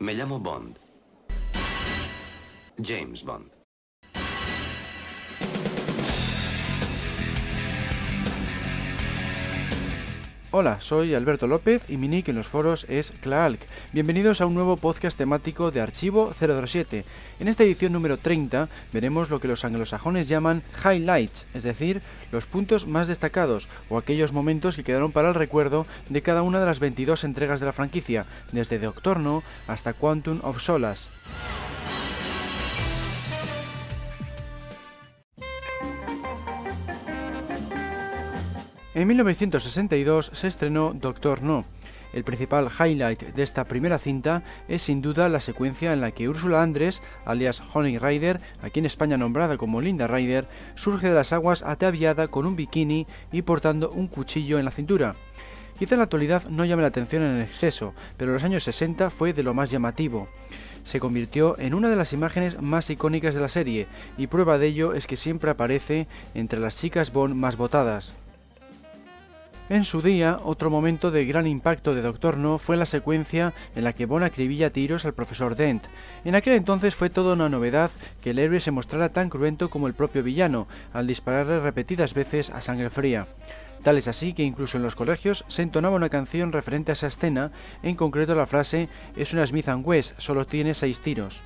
Me 0.00 0.14
llamo 0.14 0.38
Bond. 0.38 0.78
James 2.78 3.22
Bond. 3.22 3.59
Hola, 10.52 10.80
soy 10.80 11.14
Alberto 11.14 11.46
López 11.46 11.88
y 11.88 11.96
mi 11.96 12.08
nick 12.08 12.28
en 12.28 12.34
los 12.34 12.48
foros 12.48 12.84
es 12.88 13.12
Klaalk. 13.20 13.60
Bienvenidos 13.92 14.40
a 14.40 14.46
un 14.46 14.54
nuevo 14.54 14.76
podcast 14.76 15.16
temático 15.16 15.70
de 15.70 15.80
Archivo 15.80 16.34
007. 16.40 17.04
En 17.38 17.46
esta 17.46 17.62
edición 17.62 17.92
número 17.92 18.16
30 18.16 18.68
veremos 18.92 19.30
lo 19.30 19.38
que 19.38 19.46
los 19.46 19.64
anglosajones 19.64 20.26
llaman 20.26 20.64
highlights, 20.84 21.46
es 21.54 21.62
decir, 21.62 22.02
los 22.32 22.46
puntos 22.46 22.88
más 22.88 23.06
destacados 23.06 23.68
o 23.88 23.96
aquellos 23.96 24.32
momentos 24.32 24.74
que 24.74 24.82
quedaron 24.82 25.12
para 25.12 25.28
el 25.28 25.36
recuerdo 25.36 25.86
de 26.08 26.20
cada 26.20 26.42
una 26.42 26.58
de 26.58 26.66
las 26.66 26.80
22 26.80 27.22
entregas 27.22 27.60
de 27.60 27.66
la 27.66 27.72
franquicia, 27.72 28.26
desde 28.50 28.80
Doctor 28.80 29.20
No 29.20 29.44
hasta 29.68 29.92
Quantum 29.92 30.40
of 30.42 30.60
Solace. 30.60 31.06
En 39.00 39.08
1962 39.08 40.30
se 40.34 40.46
estrenó 40.46 40.92
Doctor 40.92 41.42
No. 41.42 41.64
El 42.12 42.22
principal 42.22 42.68
highlight 42.68 43.34
de 43.34 43.42
esta 43.42 43.64
primera 43.64 43.96
cinta 43.96 44.42
es 44.68 44.82
sin 44.82 45.00
duda 45.00 45.30
la 45.30 45.40
secuencia 45.40 45.94
en 45.94 46.02
la 46.02 46.10
que 46.10 46.28
Úrsula 46.28 46.62
Andrés, 46.62 47.02
alias 47.24 47.62
Honey 47.72 47.96
Rider, 47.96 48.42
aquí 48.60 48.78
en 48.78 48.84
España 48.84 49.16
nombrada 49.16 49.56
como 49.56 49.80
Linda 49.80 50.06
Rider, 50.06 50.46
surge 50.74 51.08
de 51.08 51.14
las 51.14 51.32
aguas 51.32 51.62
ataviada 51.62 52.28
con 52.28 52.44
un 52.44 52.56
bikini 52.56 53.06
y 53.32 53.40
portando 53.40 53.90
un 53.90 54.06
cuchillo 54.06 54.58
en 54.58 54.66
la 54.66 54.70
cintura. 54.70 55.14
Quizá 55.78 55.94
en 55.94 56.00
la 56.00 56.04
actualidad 56.04 56.44
no 56.50 56.66
llame 56.66 56.82
la 56.82 56.88
atención 56.88 57.22
en 57.22 57.40
exceso, 57.40 57.94
pero 58.18 58.32
en 58.32 58.34
los 58.34 58.44
años 58.44 58.64
60 58.64 59.08
fue 59.08 59.32
de 59.32 59.42
lo 59.42 59.54
más 59.54 59.70
llamativo. 59.70 60.28
Se 60.84 61.00
convirtió 61.00 61.58
en 61.58 61.72
una 61.72 61.88
de 61.88 61.96
las 61.96 62.12
imágenes 62.12 62.60
más 62.60 62.90
icónicas 62.90 63.34
de 63.34 63.40
la 63.40 63.48
serie, 63.48 63.86
y 64.18 64.26
prueba 64.26 64.58
de 64.58 64.66
ello 64.66 64.92
es 64.92 65.06
que 65.06 65.16
siempre 65.16 65.50
aparece 65.50 66.06
entre 66.34 66.60
las 66.60 66.76
chicas 66.76 67.14
Bond 67.14 67.34
más 67.34 67.56
votadas. 67.56 68.12
En 69.70 69.84
su 69.84 70.02
día, 70.02 70.40
otro 70.42 70.68
momento 70.68 71.12
de 71.12 71.24
gran 71.26 71.46
impacto 71.46 71.94
de 71.94 72.02
Doctor 72.02 72.36
No 72.36 72.58
fue 72.58 72.76
la 72.76 72.86
secuencia 72.86 73.52
en 73.76 73.84
la 73.84 73.92
que 73.92 74.04
Bond 74.04 74.24
acribilla 74.24 74.70
tiros 74.70 75.04
al 75.04 75.14
profesor 75.14 75.54
Dent. 75.54 75.84
En 76.24 76.34
aquel 76.34 76.54
entonces 76.54 76.96
fue 76.96 77.08
toda 77.08 77.34
una 77.34 77.48
novedad 77.48 77.92
que 78.20 78.30
el 78.30 78.40
héroe 78.40 78.58
se 78.58 78.72
mostrara 78.72 79.10
tan 79.10 79.30
cruento 79.30 79.70
como 79.70 79.86
el 79.86 79.94
propio 79.94 80.24
villano, 80.24 80.66
al 80.92 81.06
dispararle 81.06 81.60
repetidas 81.60 82.14
veces 82.14 82.50
a 82.50 82.62
sangre 82.62 82.90
fría. 82.90 83.28
Tal 83.84 83.96
es 83.96 84.08
así 84.08 84.32
que 84.32 84.42
incluso 84.42 84.76
en 84.76 84.82
los 84.82 84.96
colegios 84.96 85.44
se 85.46 85.62
entonaba 85.62 85.94
una 85.94 86.08
canción 86.08 86.50
referente 86.50 86.90
a 86.90 86.94
esa 86.94 87.06
escena, 87.06 87.52
en 87.84 87.94
concreto 87.94 88.34
la 88.34 88.46
frase 88.48 88.88
es 89.16 89.32
una 89.32 89.46
Smith 89.46 89.68
West, 89.84 90.18
solo 90.18 90.48
tiene 90.48 90.74
seis 90.74 90.98
tiros. 90.98 91.42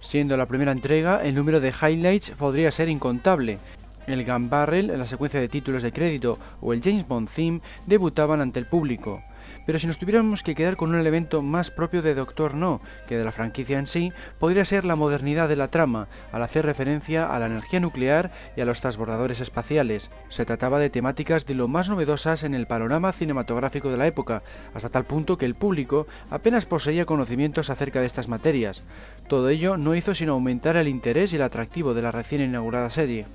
Siendo 0.00 0.36
la 0.36 0.46
primera 0.46 0.72
entrega, 0.72 1.22
el 1.22 1.36
número 1.36 1.60
de 1.60 1.72
highlights 1.72 2.30
podría 2.30 2.72
ser 2.72 2.88
incontable, 2.88 3.60
el 4.06 4.24
Gun 4.24 4.50
Barrel, 4.50 4.96
la 4.98 5.06
secuencia 5.06 5.40
de 5.40 5.48
títulos 5.48 5.82
de 5.82 5.92
crédito 5.92 6.38
o 6.60 6.72
el 6.72 6.82
James 6.82 7.06
Bond 7.06 7.28
Theme 7.28 7.60
debutaban 7.86 8.40
ante 8.40 8.58
el 8.58 8.66
público. 8.66 9.22
Pero 9.66 9.78
si 9.78 9.86
nos 9.86 9.98
tuviéramos 9.98 10.42
que 10.42 10.54
quedar 10.54 10.76
con 10.76 10.90
un 10.90 10.98
elemento 10.98 11.42
más 11.42 11.70
propio 11.70 12.02
de 12.02 12.14
Doctor 12.14 12.54
No 12.54 12.80
que 13.06 13.16
de 13.16 13.24
la 13.24 13.32
franquicia 13.32 13.78
en 13.78 13.86
sí, 13.86 14.12
podría 14.38 14.64
ser 14.64 14.84
la 14.84 14.96
modernidad 14.96 15.48
de 15.48 15.56
la 15.56 15.68
trama, 15.68 16.08
al 16.32 16.42
hacer 16.42 16.64
referencia 16.64 17.32
a 17.32 17.38
la 17.38 17.46
energía 17.46 17.80
nuclear 17.80 18.32
y 18.56 18.60
a 18.60 18.64
los 18.64 18.80
transbordadores 18.80 19.40
espaciales. 19.40 20.10
Se 20.28 20.44
trataba 20.44 20.78
de 20.78 20.90
temáticas 20.90 21.46
de 21.46 21.54
lo 21.54 21.68
más 21.68 21.88
novedosas 21.88 22.42
en 22.42 22.54
el 22.54 22.66
panorama 22.66 23.12
cinematográfico 23.12 23.90
de 23.90 23.96
la 23.96 24.06
época, 24.06 24.42
hasta 24.74 24.88
tal 24.88 25.04
punto 25.04 25.38
que 25.38 25.46
el 25.46 25.54
público 25.54 26.06
apenas 26.30 26.66
poseía 26.66 27.06
conocimientos 27.06 27.70
acerca 27.70 28.00
de 28.00 28.06
estas 28.06 28.28
materias. 28.28 28.82
Todo 29.28 29.48
ello 29.48 29.76
no 29.76 29.94
hizo 29.94 30.14
sino 30.14 30.32
aumentar 30.32 30.76
el 30.76 30.88
interés 30.88 31.32
y 31.32 31.36
el 31.36 31.42
atractivo 31.42 31.94
de 31.94 32.02
la 32.02 32.12
recién 32.12 32.40
inaugurada 32.40 32.90
serie. 32.90 33.26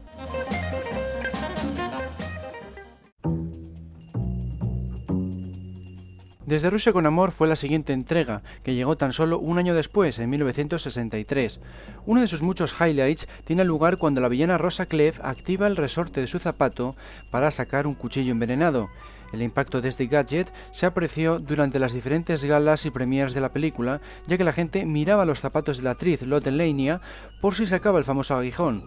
Desde 6.45 6.69
Rusia 6.69 6.93
con 6.93 7.07
Amor 7.07 7.31
fue 7.31 7.47
la 7.47 7.55
siguiente 7.55 7.91
entrega, 7.91 8.43
que 8.61 8.75
llegó 8.75 8.95
tan 8.97 9.13
solo 9.13 9.39
un 9.39 9.57
año 9.57 9.73
después, 9.73 10.19
en 10.19 10.29
1963. 10.29 11.59
Uno 12.05 12.21
de 12.21 12.27
sus 12.27 12.43
muchos 12.43 12.75
highlights 12.79 13.27
tiene 13.45 13.63
lugar 13.63 13.97
cuando 13.97 14.21
la 14.21 14.27
villana 14.27 14.59
Rosa 14.59 14.85
Clef 14.85 15.19
activa 15.23 15.65
el 15.65 15.75
resorte 15.75 16.21
de 16.21 16.27
su 16.27 16.37
zapato 16.37 16.95
para 17.31 17.49
sacar 17.49 17.87
un 17.87 17.95
cuchillo 17.95 18.31
envenenado. 18.31 18.89
El 19.33 19.41
impacto 19.41 19.81
de 19.81 19.89
este 19.89 20.05
gadget 20.05 20.53
se 20.69 20.85
apreció 20.85 21.39
durante 21.39 21.79
las 21.79 21.93
diferentes 21.93 22.43
galas 22.43 22.85
y 22.85 22.91
premiers 22.91 23.33
de 23.33 23.41
la 23.41 23.49
película, 23.49 23.99
ya 24.27 24.37
que 24.37 24.43
la 24.43 24.53
gente 24.53 24.85
miraba 24.85 25.25
los 25.25 25.39
zapatos 25.39 25.77
de 25.77 25.83
la 25.83 25.91
actriz 25.91 26.21
Lotte 26.21 26.51
Lania 26.51 27.01
por 27.41 27.55
si 27.55 27.65
sacaba 27.65 27.97
el 27.97 28.05
famoso 28.05 28.35
aguijón. 28.35 28.83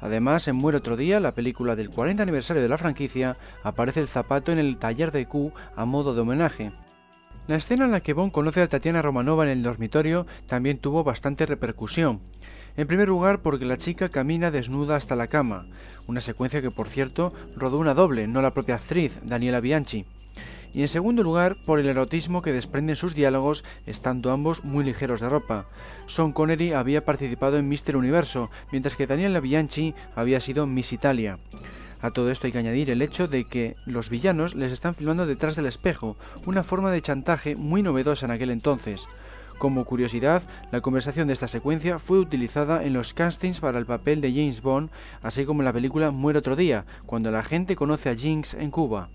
Además, 0.00 0.48
en 0.48 0.56
Muere 0.56 0.78
otro 0.78 0.96
día, 0.96 1.20
la 1.20 1.32
película 1.32 1.76
del 1.76 1.90
40 1.90 2.22
aniversario 2.22 2.62
de 2.62 2.70
la 2.70 2.78
franquicia, 2.78 3.36
aparece 3.62 4.00
el 4.00 4.08
zapato 4.08 4.50
en 4.50 4.58
el 4.58 4.78
taller 4.78 5.12
de 5.12 5.26
Q 5.26 5.52
a 5.76 5.84
modo 5.84 6.14
de 6.14 6.22
homenaje. 6.22 6.72
La 7.48 7.56
escena 7.56 7.86
en 7.86 7.90
la 7.90 8.00
que 8.00 8.12
Bond 8.12 8.30
conoce 8.30 8.62
a 8.62 8.68
Tatiana 8.68 9.02
Romanova 9.02 9.42
en 9.42 9.50
el 9.50 9.62
dormitorio 9.64 10.28
también 10.46 10.78
tuvo 10.78 11.02
bastante 11.02 11.44
repercusión. 11.44 12.20
En 12.76 12.86
primer 12.86 13.08
lugar 13.08 13.40
porque 13.40 13.64
la 13.64 13.78
chica 13.78 14.08
camina 14.08 14.52
desnuda 14.52 14.94
hasta 14.94 15.16
la 15.16 15.26
cama, 15.26 15.66
una 16.06 16.20
secuencia 16.20 16.62
que 16.62 16.70
por 16.70 16.88
cierto 16.88 17.32
rodó 17.56 17.78
una 17.78 17.94
doble, 17.94 18.28
no 18.28 18.42
la 18.42 18.52
propia 18.52 18.76
actriz, 18.76 19.18
Daniela 19.24 19.58
Bianchi. 19.58 20.04
Y 20.72 20.82
en 20.82 20.88
segundo 20.88 21.24
lugar 21.24 21.56
por 21.66 21.80
el 21.80 21.88
erotismo 21.88 22.42
que 22.42 22.52
desprenden 22.52 22.96
sus 22.96 23.14
diálogos, 23.14 23.64
estando 23.86 24.30
ambos 24.30 24.64
muy 24.64 24.84
ligeros 24.84 25.20
de 25.20 25.28
ropa. 25.28 25.66
Sean 26.06 26.32
Connery 26.32 26.72
había 26.72 27.04
participado 27.04 27.58
en 27.58 27.68
Mister 27.68 27.96
Universo, 27.96 28.50
mientras 28.70 28.94
que 28.94 29.08
Daniela 29.08 29.40
Bianchi 29.40 29.94
había 30.14 30.40
sido 30.40 30.66
Miss 30.66 30.92
Italia. 30.92 31.38
A 32.02 32.10
todo 32.10 32.30
esto 32.30 32.46
hay 32.46 32.52
que 32.52 32.58
añadir 32.58 32.90
el 32.90 33.00
hecho 33.00 33.28
de 33.28 33.44
que 33.44 33.76
los 33.86 34.10
villanos 34.10 34.56
les 34.56 34.72
están 34.72 34.96
filmando 34.96 35.24
detrás 35.24 35.54
del 35.54 35.66
espejo, 35.66 36.16
una 36.44 36.64
forma 36.64 36.90
de 36.90 37.00
chantaje 37.00 37.54
muy 37.54 37.82
novedosa 37.82 38.26
en 38.26 38.32
aquel 38.32 38.50
entonces. 38.50 39.06
Como 39.58 39.84
curiosidad, 39.84 40.42
la 40.72 40.80
conversación 40.80 41.28
de 41.28 41.34
esta 41.34 41.46
secuencia 41.46 42.00
fue 42.00 42.18
utilizada 42.18 42.82
en 42.82 42.92
los 42.92 43.14
castings 43.14 43.60
para 43.60 43.78
el 43.78 43.86
papel 43.86 44.20
de 44.20 44.32
James 44.32 44.60
Bond, 44.60 44.90
así 45.22 45.44
como 45.44 45.60
en 45.60 45.66
la 45.66 45.72
película 45.72 46.10
Muere 46.10 46.40
otro 46.40 46.56
día, 46.56 46.84
cuando 47.06 47.30
la 47.30 47.44
gente 47.44 47.76
conoce 47.76 48.10
a 48.10 48.16
Jinx 48.16 48.54
en 48.54 48.72
Cuba. 48.72 49.08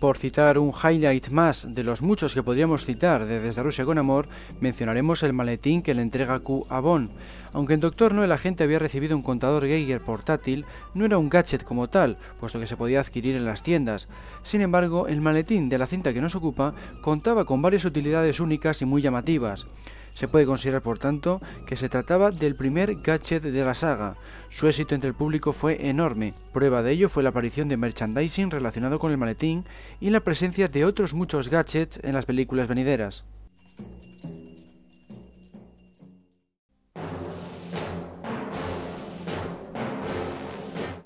Por 0.00 0.16
citar 0.16 0.56
un 0.56 0.72
highlight 0.72 1.28
más 1.28 1.74
de 1.74 1.84
los 1.84 2.00
muchos 2.00 2.32
que 2.32 2.42
podríamos 2.42 2.86
citar 2.86 3.26
de 3.26 3.38
Desde 3.38 3.62
Rusia 3.62 3.84
con 3.84 3.98
Amor, 3.98 4.28
mencionaremos 4.58 5.22
el 5.22 5.34
maletín 5.34 5.82
que 5.82 5.92
le 5.92 6.00
entrega 6.00 6.38
Q 6.38 6.66
a 6.70 6.80
Bond. 6.80 7.10
Aunque 7.52 7.74
en 7.74 7.80
Doctor 7.80 8.14
No 8.14 8.24
el 8.24 8.32
agente 8.32 8.64
había 8.64 8.78
recibido 8.78 9.14
un 9.14 9.22
contador 9.22 9.66
Geiger 9.66 10.00
portátil, 10.00 10.64
no 10.94 11.04
era 11.04 11.18
un 11.18 11.28
gadget 11.28 11.64
como 11.64 11.88
tal, 11.88 12.16
puesto 12.40 12.58
que 12.58 12.66
se 12.66 12.78
podía 12.78 13.00
adquirir 13.00 13.36
en 13.36 13.44
las 13.44 13.62
tiendas. 13.62 14.08
Sin 14.42 14.62
embargo, 14.62 15.06
el 15.06 15.20
maletín 15.20 15.68
de 15.68 15.76
la 15.76 15.86
cinta 15.86 16.14
que 16.14 16.22
nos 16.22 16.34
ocupa 16.34 16.72
contaba 17.02 17.44
con 17.44 17.60
varias 17.60 17.84
utilidades 17.84 18.40
únicas 18.40 18.80
y 18.80 18.86
muy 18.86 19.02
llamativas. 19.02 19.66
Se 20.14 20.28
puede 20.28 20.46
considerar, 20.46 20.82
por 20.82 20.98
tanto, 20.98 21.40
que 21.66 21.76
se 21.76 21.88
trataba 21.88 22.30
del 22.30 22.56
primer 22.56 22.96
gadget 22.96 23.42
de 23.42 23.64
la 23.64 23.74
saga. 23.74 24.16
Su 24.50 24.66
éxito 24.66 24.94
entre 24.94 25.08
el 25.08 25.14
público 25.14 25.52
fue 25.52 25.88
enorme. 25.88 26.34
Prueba 26.52 26.82
de 26.82 26.92
ello 26.92 27.08
fue 27.08 27.22
la 27.22 27.28
aparición 27.30 27.68
de 27.68 27.76
merchandising 27.76 28.50
relacionado 28.50 28.98
con 28.98 29.12
el 29.12 29.18
maletín 29.18 29.64
y 30.00 30.10
la 30.10 30.20
presencia 30.20 30.68
de 30.68 30.84
otros 30.84 31.14
muchos 31.14 31.48
gadgets 31.48 32.00
en 32.02 32.14
las 32.14 32.26
películas 32.26 32.68
venideras. 32.68 33.24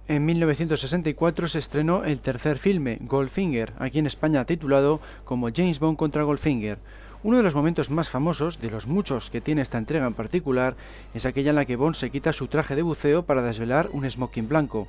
En 0.07 0.27
1964 0.27 1.49
se 1.49 1.59
estrenó 1.59 2.05
el 2.05 2.21
tercer 2.21 2.59
filme, 2.59 2.99
Goldfinger, 3.01 3.73
aquí 3.79 3.99
en 3.99 4.07
España 4.07 4.45
titulado 4.45 5.01
como 5.25 5.49
James 5.53 5.81
Bond 5.81 5.97
contra 5.97 6.23
Goldfinger. 6.23 6.79
Uno 7.25 7.38
de 7.38 7.43
los 7.43 7.55
momentos 7.55 7.88
más 7.88 8.11
famosos, 8.11 8.61
de 8.61 8.71
los 8.71 8.87
muchos 8.87 9.31
que 9.31 9.41
tiene 9.41 9.62
esta 9.62 9.79
entrega 9.79 10.06
en 10.06 10.12
particular, 10.12 10.76
es 11.15 11.25
aquella 11.25 11.50
en 11.50 11.56
la 11.56 11.65
que 11.65 11.76
Bond 11.76 11.94
se 11.94 12.11
quita 12.11 12.35
su 12.35 12.49
traje 12.49 12.76
de 12.76 12.82
buceo 12.82 13.23
para 13.23 13.41
desvelar 13.41 13.88
un 13.93 14.09
smoking 14.09 14.47
blanco. 14.47 14.87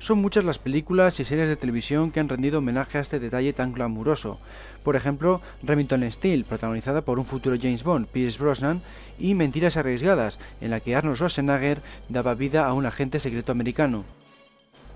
Son 0.00 0.18
muchas 0.18 0.44
las 0.44 0.58
películas 0.58 1.20
y 1.20 1.24
series 1.24 1.48
de 1.48 1.54
televisión 1.54 2.10
que 2.10 2.18
han 2.18 2.28
rendido 2.28 2.58
homenaje 2.58 2.98
a 2.98 3.02
este 3.02 3.20
detalle 3.20 3.52
tan 3.52 3.72
glamuroso. 3.72 4.40
Por 4.82 4.96
ejemplo, 4.96 5.40
Remington 5.62 6.10
Steel, 6.10 6.44
protagonizada 6.44 7.02
por 7.02 7.20
un 7.20 7.24
futuro 7.24 7.54
James 7.56 7.84
Bond, 7.84 8.08
Pierce 8.08 8.40
Brosnan, 8.40 8.82
y 9.20 9.36
Mentiras 9.36 9.76
arriesgadas, 9.76 10.40
en 10.60 10.70
la 10.72 10.80
que 10.80 10.96
Arnold 10.96 11.18
Schwarzenegger 11.18 11.82
daba 12.08 12.34
vida 12.34 12.66
a 12.66 12.72
un 12.72 12.84
agente 12.84 13.20
secreto 13.20 13.52
americano. 13.52 14.04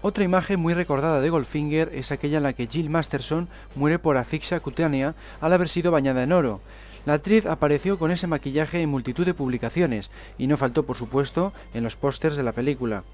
Otra 0.02 0.24
imagen 0.24 0.58
muy 0.58 0.72
recordada 0.72 1.20
de 1.20 1.28
Goldfinger 1.28 1.90
es 1.94 2.10
aquella 2.10 2.38
en 2.38 2.44
la 2.44 2.54
que 2.54 2.66
Jill 2.66 2.88
Masterson 2.88 3.48
muere 3.74 3.98
por 3.98 4.16
asfixia 4.16 4.60
cutánea 4.60 5.14
al 5.42 5.52
haber 5.52 5.68
sido 5.68 5.90
bañada 5.90 6.22
en 6.22 6.32
oro. 6.32 6.62
La 7.04 7.14
actriz 7.14 7.44
apareció 7.44 7.98
con 7.98 8.10
ese 8.10 8.26
maquillaje 8.26 8.80
en 8.80 8.88
multitud 8.88 9.26
de 9.26 9.34
publicaciones 9.34 10.10
y 10.38 10.46
no 10.46 10.56
faltó 10.56 10.84
por 10.84 10.96
supuesto 10.96 11.52
en 11.74 11.84
los 11.84 11.96
pósters 11.96 12.36
de 12.36 12.42
la 12.42 12.52
película. 12.52 13.04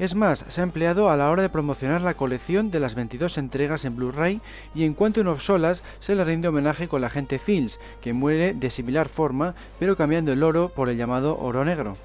Es 0.00 0.16
más, 0.16 0.44
se 0.48 0.60
ha 0.60 0.64
empleado 0.64 1.08
a 1.08 1.16
la 1.16 1.30
hora 1.30 1.42
de 1.42 1.48
promocionar 1.48 2.00
la 2.00 2.14
colección 2.14 2.72
de 2.72 2.80
las 2.80 2.96
22 2.96 3.38
entregas 3.38 3.84
en 3.84 3.94
Blu-ray 3.94 4.40
y 4.74 4.84
en 4.84 4.94
Quantum 4.94 5.28
of 5.28 5.40
Solas 5.40 5.84
se 6.00 6.16
le 6.16 6.24
rinde 6.24 6.48
homenaje 6.48 6.88
con 6.88 7.00
la 7.00 7.10
gente 7.10 7.38
Fields, 7.38 7.78
que 8.02 8.12
muere 8.12 8.54
de 8.54 8.70
similar 8.70 9.08
forma, 9.08 9.54
pero 9.78 9.96
cambiando 9.96 10.32
el 10.32 10.42
oro 10.42 10.68
por 10.74 10.88
el 10.88 10.96
llamado 10.96 11.38
oro 11.38 11.64
negro. 11.64 11.96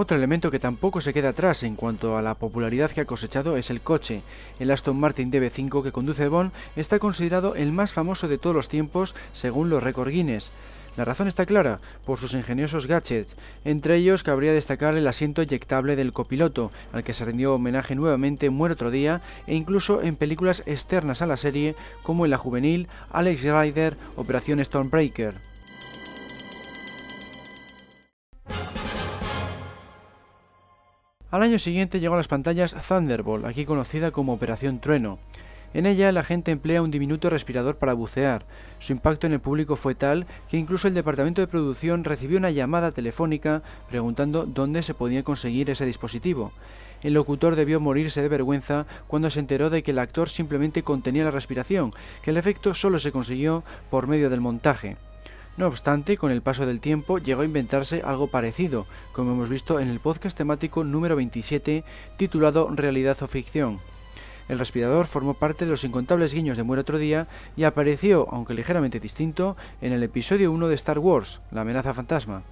Otro 0.00 0.16
elemento 0.16 0.52
que 0.52 0.60
tampoco 0.60 1.00
se 1.00 1.12
queda 1.12 1.30
atrás 1.30 1.64
en 1.64 1.74
cuanto 1.74 2.16
a 2.16 2.22
la 2.22 2.36
popularidad 2.36 2.92
que 2.92 3.00
ha 3.00 3.04
cosechado 3.04 3.56
es 3.56 3.68
el 3.68 3.80
coche. 3.80 4.22
El 4.60 4.70
Aston 4.70 4.96
Martin 4.96 5.32
DB5 5.32 5.82
que 5.82 5.90
conduce 5.90 6.28
Bond 6.28 6.52
está 6.76 7.00
considerado 7.00 7.56
el 7.56 7.72
más 7.72 7.92
famoso 7.92 8.28
de 8.28 8.38
todos 8.38 8.54
los 8.54 8.68
tiempos 8.68 9.16
según 9.32 9.70
los 9.70 9.82
récord 9.82 10.10
Guinness. 10.10 10.52
La 10.96 11.04
razón 11.04 11.26
está 11.26 11.46
clara, 11.46 11.80
por 12.06 12.20
sus 12.20 12.34
ingeniosos 12.34 12.86
gadgets. 12.86 13.34
Entre 13.64 13.96
ellos 13.96 14.22
cabría 14.22 14.52
destacar 14.52 14.96
el 14.96 15.08
asiento 15.08 15.42
eyectable 15.42 15.96
del 15.96 16.12
copiloto, 16.12 16.70
al 16.92 17.02
que 17.02 17.12
se 17.12 17.24
rindió 17.24 17.54
homenaje 17.54 17.96
nuevamente 17.96 18.50
Muere 18.50 18.74
otro 18.74 18.92
día, 18.92 19.20
e 19.48 19.56
incluso 19.56 20.00
en 20.00 20.14
películas 20.14 20.62
externas 20.66 21.22
a 21.22 21.26
la 21.26 21.36
serie, 21.36 21.74
como 22.04 22.24
en 22.24 22.30
la 22.30 22.38
juvenil 22.38 22.86
Alex 23.10 23.42
Rider 23.42 23.96
Operación 24.14 24.64
Stormbreaker. 24.64 25.47
Al 31.30 31.42
año 31.42 31.58
siguiente 31.58 32.00
llegó 32.00 32.14
a 32.14 32.16
las 32.16 32.26
pantallas 32.26 32.74
Thunderbolt, 32.88 33.44
aquí 33.44 33.66
conocida 33.66 34.12
como 34.12 34.32
Operación 34.32 34.80
Trueno. 34.80 35.18
En 35.74 35.84
ella 35.84 36.10
la 36.10 36.24
gente 36.24 36.50
emplea 36.50 36.80
un 36.80 36.90
diminuto 36.90 37.28
respirador 37.28 37.76
para 37.76 37.92
bucear. 37.92 38.46
Su 38.78 38.92
impacto 38.92 39.26
en 39.26 39.34
el 39.34 39.40
público 39.40 39.76
fue 39.76 39.94
tal 39.94 40.26
que 40.50 40.56
incluso 40.56 40.88
el 40.88 40.94
departamento 40.94 41.42
de 41.42 41.46
producción 41.46 42.04
recibió 42.04 42.38
una 42.38 42.50
llamada 42.50 42.92
telefónica 42.92 43.60
preguntando 43.90 44.46
dónde 44.46 44.82
se 44.82 44.94
podía 44.94 45.22
conseguir 45.22 45.68
ese 45.68 45.84
dispositivo. 45.84 46.50
El 47.02 47.12
locutor 47.12 47.56
debió 47.56 47.78
morirse 47.78 48.22
de 48.22 48.28
vergüenza 48.28 48.86
cuando 49.06 49.28
se 49.28 49.40
enteró 49.40 49.68
de 49.68 49.82
que 49.82 49.90
el 49.90 49.98
actor 49.98 50.30
simplemente 50.30 50.82
contenía 50.82 51.24
la 51.24 51.30
respiración, 51.30 51.92
que 52.22 52.30
el 52.30 52.38
efecto 52.38 52.72
solo 52.72 52.98
se 52.98 53.12
consiguió 53.12 53.64
por 53.90 54.06
medio 54.06 54.30
del 54.30 54.40
montaje. 54.40 54.96
No 55.58 55.66
obstante, 55.66 56.16
con 56.16 56.30
el 56.30 56.40
paso 56.40 56.66
del 56.66 56.80
tiempo 56.80 57.18
llegó 57.18 57.42
a 57.42 57.44
inventarse 57.44 58.00
algo 58.04 58.28
parecido, 58.28 58.86
como 59.10 59.32
hemos 59.32 59.48
visto 59.48 59.80
en 59.80 59.88
el 59.88 59.98
podcast 59.98 60.38
temático 60.38 60.84
número 60.84 61.16
27 61.16 61.82
titulado 62.16 62.70
Realidad 62.72 63.20
o 63.22 63.26
Ficción. 63.26 63.80
El 64.48 64.60
respirador 64.60 65.08
formó 65.08 65.34
parte 65.34 65.64
de 65.64 65.72
los 65.72 65.82
incontables 65.82 66.32
guiños 66.32 66.56
de 66.56 66.62
Muere 66.62 66.82
otro 66.82 66.96
día 66.96 67.26
y 67.56 67.64
apareció, 67.64 68.28
aunque 68.30 68.54
ligeramente 68.54 69.00
distinto, 69.00 69.56
en 69.80 69.92
el 69.92 70.04
episodio 70.04 70.52
1 70.52 70.68
de 70.68 70.76
Star 70.76 71.00
Wars, 71.00 71.40
La 71.50 71.62
amenaza 71.62 71.92
fantasma. 71.92 72.44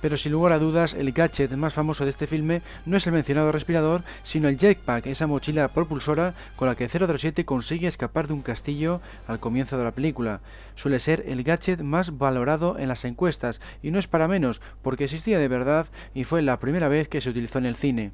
Pero 0.00 0.16
sin 0.16 0.32
lugar 0.32 0.52
a 0.52 0.58
dudas, 0.58 0.94
el 0.94 1.12
gadget 1.12 1.50
más 1.52 1.74
famoso 1.74 2.04
de 2.04 2.10
este 2.10 2.26
filme 2.26 2.62
no 2.86 2.96
es 2.96 3.06
el 3.06 3.12
mencionado 3.12 3.52
respirador, 3.52 4.02
sino 4.22 4.48
el 4.48 4.58
jetpack, 4.58 5.06
esa 5.06 5.26
mochila 5.26 5.68
propulsora 5.68 6.34
con 6.56 6.68
la 6.68 6.74
que 6.74 6.88
007 6.88 7.44
consigue 7.44 7.88
escapar 7.88 8.28
de 8.28 8.34
un 8.34 8.42
castillo 8.42 9.00
al 9.26 9.40
comienzo 9.40 9.76
de 9.76 9.84
la 9.84 9.92
película. 9.92 10.40
Suele 10.76 11.00
ser 11.00 11.24
el 11.26 11.42
gadget 11.42 11.80
más 11.80 12.18
valorado 12.18 12.78
en 12.78 12.88
las 12.88 13.04
encuestas, 13.04 13.60
y 13.82 13.90
no 13.90 13.98
es 13.98 14.06
para 14.06 14.28
menos, 14.28 14.60
porque 14.82 15.04
existía 15.04 15.38
de 15.38 15.48
verdad 15.48 15.86
y 16.14 16.24
fue 16.24 16.42
la 16.42 16.58
primera 16.60 16.88
vez 16.88 17.08
que 17.08 17.20
se 17.20 17.30
utilizó 17.30 17.58
en 17.58 17.66
el 17.66 17.76
cine. 17.76 18.12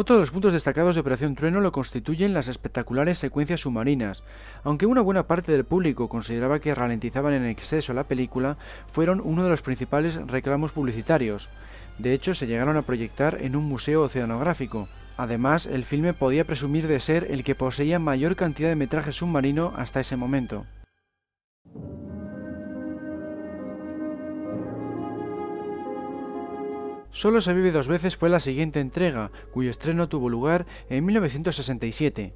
Otro 0.00 0.14
de 0.14 0.20
los 0.20 0.30
puntos 0.30 0.52
destacados 0.52 0.94
de 0.94 1.00
Operación 1.00 1.34
Trueno 1.34 1.60
lo 1.60 1.72
constituyen 1.72 2.32
las 2.32 2.46
espectaculares 2.46 3.18
secuencias 3.18 3.62
submarinas. 3.62 4.22
Aunque 4.62 4.86
una 4.86 5.00
buena 5.00 5.24
parte 5.24 5.50
del 5.50 5.64
público 5.64 6.08
consideraba 6.08 6.60
que 6.60 6.72
ralentizaban 6.72 7.32
en 7.32 7.44
exceso 7.46 7.92
la 7.92 8.04
película, 8.04 8.58
fueron 8.92 9.20
uno 9.20 9.42
de 9.42 9.50
los 9.50 9.62
principales 9.62 10.14
reclamos 10.28 10.70
publicitarios. 10.70 11.48
De 11.98 12.12
hecho, 12.14 12.36
se 12.36 12.46
llegaron 12.46 12.76
a 12.76 12.82
proyectar 12.82 13.38
en 13.40 13.56
un 13.56 13.64
museo 13.64 14.02
oceanográfico. 14.02 14.86
Además, 15.16 15.66
el 15.66 15.82
filme 15.82 16.14
podía 16.14 16.44
presumir 16.44 16.86
de 16.86 17.00
ser 17.00 17.26
el 17.28 17.42
que 17.42 17.56
poseía 17.56 17.98
mayor 17.98 18.36
cantidad 18.36 18.68
de 18.68 18.76
metraje 18.76 19.10
submarino 19.10 19.72
hasta 19.76 19.98
ese 19.98 20.14
momento. 20.14 20.64
Solo 27.18 27.40
se 27.40 27.52
vive 27.52 27.72
dos 27.72 27.88
veces 27.88 28.16
fue 28.16 28.28
la 28.28 28.38
siguiente 28.38 28.78
entrega, 28.78 29.32
cuyo 29.50 29.70
estreno 29.70 30.08
tuvo 30.08 30.28
lugar 30.28 30.66
en 30.88 31.04
1967. 31.04 32.32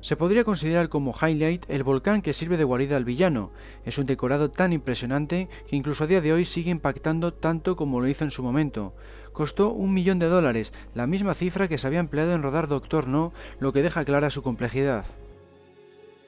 Se 0.00 0.16
podría 0.16 0.42
considerar 0.42 0.88
como 0.88 1.14
highlight 1.14 1.64
el 1.70 1.84
volcán 1.84 2.20
que 2.20 2.32
sirve 2.32 2.56
de 2.56 2.64
guarida 2.64 2.96
al 2.96 3.04
villano. 3.04 3.52
Es 3.84 3.96
un 3.96 4.06
decorado 4.06 4.50
tan 4.50 4.72
impresionante 4.72 5.48
que 5.68 5.76
incluso 5.76 6.02
a 6.02 6.06
día 6.08 6.20
de 6.20 6.32
hoy 6.32 6.46
sigue 6.46 6.72
impactando 6.72 7.32
tanto 7.32 7.76
como 7.76 8.00
lo 8.00 8.08
hizo 8.08 8.24
en 8.24 8.32
su 8.32 8.42
momento. 8.42 8.92
Costó 9.32 9.70
un 9.70 9.94
millón 9.94 10.18
de 10.18 10.26
dólares, 10.26 10.72
la 10.94 11.06
misma 11.06 11.34
cifra 11.34 11.68
que 11.68 11.78
se 11.78 11.86
había 11.86 12.00
empleado 12.00 12.32
en 12.32 12.42
rodar 12.42 12.66
Doctor 12.66 13.06
No, 13.06 13.32
lo 13.60 13.72
que 13.72 13.82
deja 13.82 14.04
clara 14.04 14.30
su 14.30 14.42
complejidad. 14.42 15.04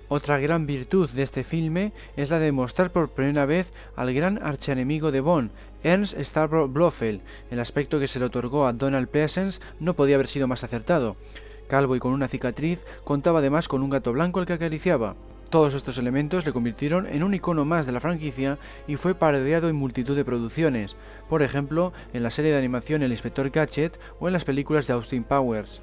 Otra 0.08 0.38
gran 0.38 0.67
virtud 0.67 1.11
de 1.11 1.25
este 1.25 1.43
filme 1.43 1.93
es 2.17 2.31
la 2.31 2.38
de 2.38 2.53
mostrar 2.53 2.93
por 2.93 3.08
primera 3.11 3.44
vez 3.44 3.73
al 3.97 4.14
gran 4.14 4.41
archienemigo 4.41 5.11
de 5.11 5.20
Bond, 5.20 5.50
Ernst 5.87 6.19
Stavro 6.19 6.67
Blofeld. 6.67 7.21
El 7.49 7.61
aspecto 7.61 8.00
que 8.00 8.09
se 8.09 8.19
le 8.19 8.25
otorgó 8.25 8.67
a 8.67 8.73
Donald 8.73 9.06
Pleasence 9.06 9.61
no 9.79 9.94
podía 9.94 10.17
haber 10.17 10.27
sido 10.27 10.49
más 10.49 10.65
acertado. 10.65 11.15
Calvo 11.69 11.94
y 11.94 12.00
con 12.00 12.12
una 12.12 12.27
cicatriz, 12.27 12.85
contaba 13.05 13.38
además 13.38 13.69
con 13.69 13.85
un 13.85 13.91
gato 13.91 14.12
blanco 14.12 14.41
al 14.41 14.47
que 14.47 14.55
acariciaba. 14.55 15.15
Todos 15.49 15.75
estos 15.75 15.97
elementos 15.97 16.44
le 16.44 16.53
convirtieron 16.53 17.06
en 17.06 17.23
un 17.23 17.35
icono 17.35 17.65
más 17.65 17.87
de 17.87 17.93
la 17.93 18.00
franquicia 18.00 18.59
y 18.88 18.97
fue 18.97 19.15
parodiado 19.15 19.69
en 19.69 19.77
multitud 19.77 20.17
de 20.17 20.25
producciones, 20.25 20.97
por 21.29 21.43
ejemplo 21.43 21.93
en 22.12 22.25
la 22.25 22.31
serie 22.31 22.50
de 22.50 22.59
animación 22.59 23.05
El 23.05 23.12
Inspector 23.12 23.49
Gadget 23.50 23.97
o 24.19 24.27
en 24.27 24.32
las 24.32 24.44
películas 24.44 24.89
de 24.89 24.94
Austin 24.94 25.23
Powers. 25.23 25.81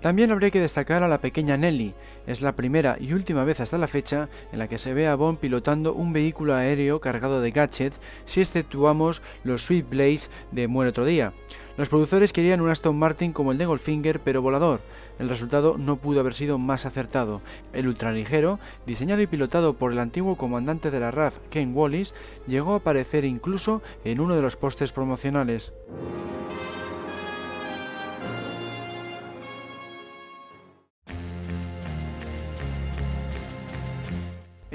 También 0.00 0.30
habría 0.30 0.52
que 0.52 0.60
destacar 0.60 1.02
a 1.02 1.08
la 1.08 1.20
pequeña 1.20 1.56
Nelly. 1.56 1.92
Es 2.28 2.40
la 2.40 2.54
primera 2.54 2.96
y 3.00 3.12
última 3.14 3.42
vez 3.42 3.58
hasta 3.60 3.78
la 3.78 3.88
fecha 3.88 4.28
en 4.52 4.60
la 4.60 4.68
que 4.68 4.78
se 4.78 4.94
ve 4.94 5.08
a 5.08 5.16
Bond 5.16 5.38
pilotando 5.38 5.92
un 5.92 6.12
vehículo 6.12 6.54
aéreo 6.54 7.00
cargado 7.00 7.40
de 7.40 7.50
gadgets 7.50 7.98
si 8.24 8.40
exceptuamos 8.40 9.22
los 9.42 9.62
Sweet 9.62 9.88
Blades 9.88 10.30
de 10.52 10.68
Muere 10.68 10.90
otro 10.90 11.04
día. 11.04 11.32
Los 11.76 11.88
productores 11.88 12.32
querían 12.32 12.60
un 12.60 12.70
Aston 12.70 12.96
Martin 12.96 13.32
como 13.32 13.50
el 13.50 13.58
de 13.58 13.66
Goldfinger 13.66 14.20
pero 14.20 14.40
volador. 14.40 14.80
El 15.18 15.28
resultado 15.28 15.76
no 15.78 15.96
pudo 15.96 16.20
haber 16.20 16.34
sido 16.34 16.58
más 16.58 16.86
acertado. 16.86 17.40
El 17.72 17.88
ultraligero, 17.88 18.60
diseñado 18.86 19.22
y 19.22 19.26
pilotado 19.26 19.74
por 19.74 19.90
el 19.90 19.98
antiguo 19.98 20.36
comandante 20.36 20.92
de 20.92 21.00
la 21.00 21.10
RAF, 21.10 21.34
Ken 21.50 21.74
Wallis, 21.74 22.14
llegó 22.46 22.74
a 22.74 22.76
aparecer 22.76 23.24
incluso 23.24 23.82
en 24.04 24.20
uno 24.20 24.36
de 24.36 24.42
los 24.42 24.56
postes 24.56 24.92
promocionales. 24.92 25.72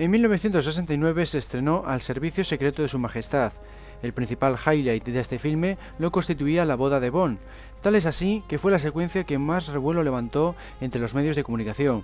En 0.03 0.11
1969 0.11 1.25
se 1.25 1.37
estrenó 1.37 1.85
Al 1.87 2.01
Servicio 2.01 2.43
Secreto 2.43 2.81
de 2.81 2.89
Su 2.89 2.99
Majestad. 2.99 3.53
El 4.01 4.11
principal 4.11 4.57
highlight 4.57 5.05
de 5.05 5.17
este 5.17 5.39
filme 5.39 5.77
lo 5.97 6.11
constituía 6.11 6.65
la 6.65 6.75
boda 6.75 6.99
de 6.99 7.09
Bond, 7.09 7.37
tal 7.81 7.95
es 7.95 8.05
así 8.05 8.43
que 8.49 8.57
fue 8.57 8.73
la 8.73 8.79
secuencia 8.79 9.23
que 9.23 9.37
más 9.37 9.69
revuelo 9.69 10.03
levantó 10.03 10.57
entre 10.81 10.99
los 10.99 11.15
medios 11.15 11.37
de 11.37 11.45
comunicación. 11.45 12.03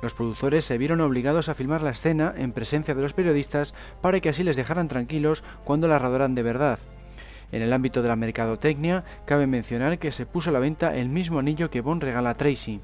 Los 0.00 0.14
productores 0.14 0.64
se 0.64 0.78
vieron 0.78 1.00
obligados 1.00 1.48
a 1.48 1.56
filmar 1.56 1.82
la 1.82 1.90
escena 1.90 2.32
en 2.36 2.52
presencia 2.52 2.94
de 2.94 3.02
los 3.02 3.14
periodistas 3.14 3.74
para 4.00 4.20
que 4.20 4.28
así 4.28 4.44
les 4.44 4.54
dejaran 4.54 4.86
tranquilos 4.86 5.42
cuando 5.64 5.88
la 5.88 5.98
rodaran 5.98 6.36
de 6.36 6.44
verdad. 6.44 6.78
En 7.50 7.62
el 7.62 7.72
ámbito 7.72 8.00
de 8.00 8.10
la 8.10 8.14
mercadotecnia, 8.14 9.02
cabe 9.24 9.48
mencionar 9.48 9.98
que 9.98 10.12
se 10.12 10.24
puso 10.24 10.50
a 10.50 10.52
la 10.52 10.60
venta 10.60 10.94
el 10.94 11.08
mismo 11.08 11.40
anillo 11.40 11.68
que 11.68 11.80
Bond 11.80 12.04
regala 12.04 12.30
a 12.30 12.36
Tracy. 12.36 12.80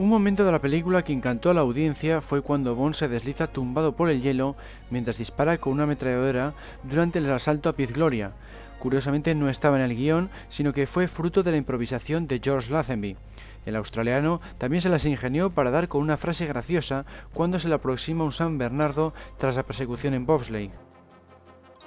Un 0.00 0.08
momento 0.08 0.46
de 0.46 0.52
la 0.52 0.62
película 0.62 1.04
que 1.04 1.12
encantó 1.12 1.50
a 1.50 1.54
la 1.54 1.60
audiencia 1.60 2.22
fue 2.22 2.40
cuando 2.40 2.74
Bond 2.74 2.94
se 2.94 3.06
desliza 3.06 3.48
tumbado 3.48 3.96
por 3.96 4.08
el 4.08 4.22
hielo 4.22 4.56
mientras 4.88 5.18
dispara 5.18 5.58
con 5.58 5.74
una 5.74 5.82
ametralladora 5.82 6.54
durante 6.84 7.18
el 7.18 7.30
asalto 7.30 7.68
a 7.68 7.74
Piz 7.74 7.92
Gloria. 7.92 8.32
Curiosamente 8.78 9.34
no 9.34 9.50
estaba 9.50 9.76
en 9.76 9.82
el 9.82 9.94
guion, 9.94 10.30
sino 10.48 10.72
que 10.72 10.86
fue 10.86 11.06
fruto 11.06 11.42
de 11.42 11.50
la 11.50 11.58
improvisación 11.58 12.26
de 12.26 12.40
George 12.42 12.72
Lazenby. 12.72 13.18
El 13.66 13.76
australiano 13.76 14.40
también 14.56 14.80
se 14.80 14.88
las 14.88 15.04
ingenió 15.04 15.50
para 15.50 15.70
dar 15.70 15.88
con 15.88 16.00
una 16.00 16.16
frase 16.16 16.46
graciosa 16.46 17.04
cuando 17.34 17.58
se 17.58 17.68
le 17.68 17.74
aproxima 17.74 18.24
un 18.24 18.32
San 18.32 18.56
Bernardo 18.56 19.12
tras 19.36 19.56
la 19.56 19.64
persecución 19.64 20.14
en 20.14 20.24
bobsleigh. 20.24 20.70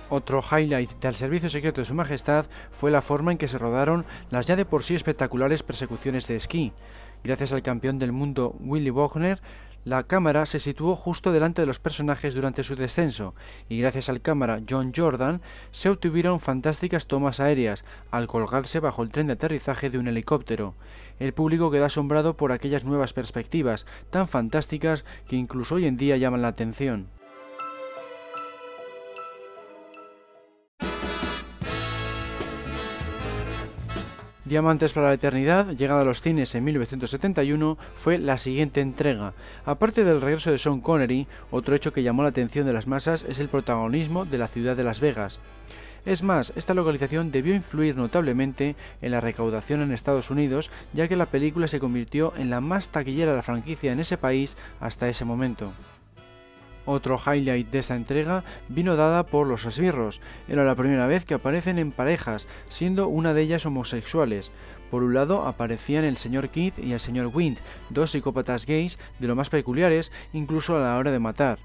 Otro 0.09 0.43
highlight 0.43 0.91
del 0.99 1.15
servicio 1.15 1.49
secreto 1.49 1.81
de 1.81 1.85
Su 1.85 1.95
Majestad 1.95 2.45
fue 2.79 2.91
la 2.91 3.01
forma 3.01 3.31
en 3.31 3.39
que 3.39 3.47
se 3.47 3.57
rodaron 3.57 4.05
las 4.29 4.45
ya 4.45 4.55
de 4.55 4.65
por 4.65 4.83
sí 4.83 4.93
espectaculares 4.93 5.63
persecuciones 5.63 6.27
de 6.27 6.35
esquí. 6.35 6.73
Gracias 7.23 7.53
al 7.53 7.61
campeón 7.61 7.99
del 7.99 8.11
mundo 8.11 8.55
Willy 8.59 8.89
Wagner, 8.89 9.39
la 9.85 10.03
cámara 10.03 10.45
se 10.45 10.59
situó 10.59 10.95
justo 10.95 11.31
delante 11.31 11.61
de 11.61 11.65
los 11.65 11.79
personajes 11.79 12.33
durante 12.33 12.63
su 12.63 12.75
descenso 12.75 13.35
y 13.67 13.79
gracias 13.79 14.07
al 14.07 14.21
cámara 14.21 14.61
John 14.69 14.93
Jordan 14.95 15.41
se 15.71 15.89
obtuvieron 15.89 16.39
fantásticas 16.39 17.05
tomas 17.05 17.39
aéreas 17.39 17.83
al 18.11 18.27
colgarse 18.27 18.79
bajo 18.79 19.03
el 19.03 19.09
tren 19.09 19.27
de 19.27 19.33
aterrizaje 19.33 19.89
de 19.89 19.97
un 19.97 20.07
helicóptero. 20.07 20.75
El 21.19 21.33
público 21.33 21.69
quedó 21.71 21.85
asombrado 21.85 22.35
por 22.37 22.51
aquellas 22.51 22.85
nuevas 22.85 23.13
perspectivas 23.13 23.85
tan 24.09 24.27
fantásticas 24.27 25.05
que 25.27 25.35
incluso 25.35 25.75
hoy 25.75 25.85
en 25.85 25.97
día 25.97 26.17
llaman 26.17 26.41
la 26.41 26.49
atención. 26.49 27.07
Diamantes 34.45 34.91
para 34.91 35.07
la 35.07 35.13
Eternidad, 35.13 35.69
llegada 35.69 36.01
a 36.01 36.05
los 36.05 36.21
cines 36.21 36.53
en 36.53 36.65
1971, 36.65 37.77
fue 37.95 38.17
la 38.17 38.37
siguiente 38.37 38.81
entrega. 38.81 39.33
Aparte 39.65 40.03
del 40.03 40.19
regreso 40.19 40.51
de 40.51 40.59
Sean 40.59 40.81
Connery, 40.81 41.27
otro 41.49 41.75
hecho 41.75 41.93
que 41.93 42.03
llamó 42.03 42.23
la 42.23 42.29
atención 42.29 42.65
de 42.65 42.73
las 42.73 42.85
masas 42.85 43.23
es 43.23 43.39
el 43.39 43.47
protagonismo 43.47 44.25
de 44.25 44.37
la 44.37 44.49
ciudad 44.49 44.75
de 44.75 44.83
Las 44.83 44.99
Vegas. 44.99 45.39
Es 46.05 46.23
más, 46.23 46.51
esta 46.57 46.73
localización 46.73 47.31
debió 47.31 47.55
influir 47.55 47.95
notablemente 47.95 48.75
en 49.01 49.11
la 49.11 49.21
recaudación 49.21 49.81
en 49.81 49.93
Estados 49.93 50.29
Unidos, 50.29 50.69
ya 50.91 51.07
que 51.07 51.15
la 51.15 51.27
película 51.27 51.69
se 51.69 51.79
convirtió 51.79 52.33
en 52.35 52.49
la 52.49 52.59
más 52.59 52.89
taquillera 52.89 53.31
de 53.31 53.37
la 53.37 53.43
franquicia 53.43 53.93
en 53.93 54.01
ese 54.01 54.17
país 54.17 54.57
hasta 54.81 55.07
ese 55.07 55.23
momento. 55.23 55.71
Otro 56.85 57.19
highlight 57.25 57.69
de 57.69 57.79
esta 57.79 57.95
entrega 57.95 58.43
vino 58.67 58.95
dada 58.95 59.25
por 59.25 59.47
los 59.47 59.65
esbirros. 59.65 60.19
Era 60.47 60.65
la 60.65 60.75
primera 60.75 61.07
vez 61.07 61.23
que 61.23 61.33
aparecen 61.33 61.79
en 61.79 61.91
parejas, 61.91 62.47
siendo 62.67 63.07
una 63.07 63.33
de 63.33 63.41
ellas 63.41 63.65
homosexuales. 63.65 64.51
Por 64.91 65.03
un 65.03 65.13
lado 65.13 65.47
aparecían 65.47 66.03
el 66.03 66.17
señor 66.17 66.49
Keith 66.49 66.77
y 66.77 66.93
el 66.93 66.99
señor 66.99 67.31
Wind, 67.33 67.57
dos 67.89 68.11
psicópatas 68.11 68.65
gays 68.65 68.99
de 69.19 69.27
lo 69.27 69.35
más 69.35 69.49
peculiares, 69.49 70.11
incluso 70.33 70.77
a 70.77 70.81
la 70.81 70.97
hora 70.97 71.11
de 71.11 71.19
matar. 71.19 71.57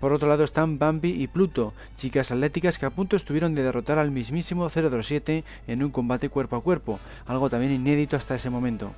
Por 0.00 0.12
otro 0.12 0.28
lado 0.28 0.44
están 0.44 0.78
Bambi 0.78 1.10
y 1.10 1.26
Pluto, 1.26 1.72
chicas 1.96 2.30
atléticas 2.30 2.78
que 2.78 2.86
a 2.86 2.90
punto 2.90 3.16
estuvieron 3.16 3.54
de 3.54 3.62
derrotar 3.62 3.98
al 3.98 4.10
mismísimo 4.10 4.68
007 4.68 5.44
en 5.66 5.82
un 5.82 5.90
combate 5.90 6.28
cuerpo 6.28 6.56
a 6.56 6.62
cuerpo, 6.62 7.00
algo 7.26 7.50
también 7.50 7.72
inédito 7.72 8.16
hasta 8.16 8.34
ese 8.34 8.50
momento. 8.50 8.92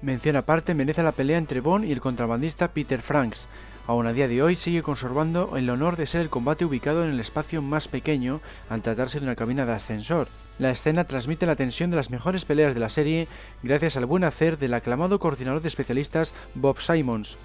Mención 0.00 0.36
aparte 0.36 0.74
merece 0.74 1.02
la 1.02 1.12
pelea 1.12 1.38
entre 1.38 1.60
Bond 1.60 1.84
y 1.84 1.92
el 1.92 2.00
contrabandista 2.00 2.68
Peter 2.68 3.02
Franks. 3.02 3.48
Aún 3.88 4.06
a 4.06 4.12
día 4.12 4.28
de 4.28 4.42
hoy 4.42 4.54
sigue 4.54 4.82
conservando 4.82 5.56
el 5.56 5.70
honor 5.70 5.96
de 5.96 6.06
ser 6.06 6.20
el 6.20 6.28
combate 6.28 6.66
ubicado 6.66 7.04
en 7.04 7.10
el 7.10 7.20
espacio 7.20 7.62
más 7.62 7.88
pequeño 7.88 8.42
al 8.68 8.82
tratarse 8.82 9.18
de 9.18 9.24
una 9.24 9.34
cabina 9.34 9.64
de 9.64 9.72
ascensor. 9.72 10.28
La 10.58 10.70
escena 10.70 11.04
transmite 11.04 11.46
la 11.46 11.56
tensión 11.56 11.88
de 11.88 11.96
las 11.96 12.10
mejores 12.10 12.44
peleas 12.44 12.74
de 12.74 12.80
la 12.80 12.90
serie 12.90 13.28
gracias 13.62 13.96
al 13.96 14.04
buen 14.04 14.24
hacer 14.24 14.58
del 14.58 14.74
aclamado 14.74 15.18
coordinador 15.18 15.62
de 15.62 15.68
especialistas 15.68 16.34
Bob 16.54 16.82
Simons. 16.82 17.38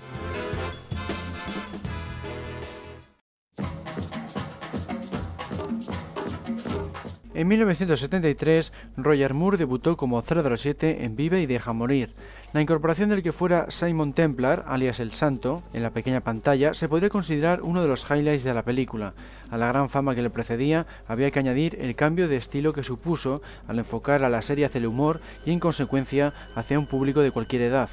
En 7.36 7.48
1973, 7.48 8.72
Roger 8.96 9.34
Moore 9.34 9.58
debutó 9.58 9.98
como 9.98 10.22
007 10.22 11.04
en 11.04 11.16
Vive 11.16 11.42
y 11.42 11.48
Deja 11.48 11.74
Morir. 11.74 12.12
La 12.54 12.62
incorporación 12.62 13.10
del 13.10 13.24
que 13.24 13.32
fuera 13.32 13.72
Simon 13.72 14.14
Templar, 14.14 14.64
alias 14.68 15.00
el 15.00 15.12
Santo, 15.12 15.64
en 15.74 15.82
la 15.82 15.90
pequeña 15.90 16.22
pantalla 16.22 16.76
se 16.76 16.88
podría 16.88 17.10
considerar 17.10 17.64
uno 17.64 17.82
de 17.82 17.88
los 17.88 18.06
highlights 18.08 18.44
de 18.44 18.54
la 18.54 18.62
película. 18.62 19.16
A 19.50 19.58
la 19.58 19.68
gran 19.70 19.90
fama 19.90 20.14
que 20.14 20.22
le 20.22 20.30
precedía 20.30 20.86
había 21.08 21.32
que 21.32 21.40
añadir 21.40 21.76
el 21.82 21.96
cambio 21.96 22.28
de 22.28 22.38
estilo 22.38 22.72
que 22.72 22.84
supuso 22.84 23.42
al 23.68 23.80
enfocar 23.80 24.24
a 24.24 24.30
la 24.30 24.44
serie 24.44 24.66
hacia 24.66 24.78
el 24.78 24.86
humor 24.86 25.20
y 25.44 25.52
en 25.52 25.60
consecuencia 25.60 26.34
hacia 26.54 26.78
un 26.78 26.86
público 26.86 27.22
de 27.22 27.32
cualquier 27.32 27.64
edad. 27.64 27.90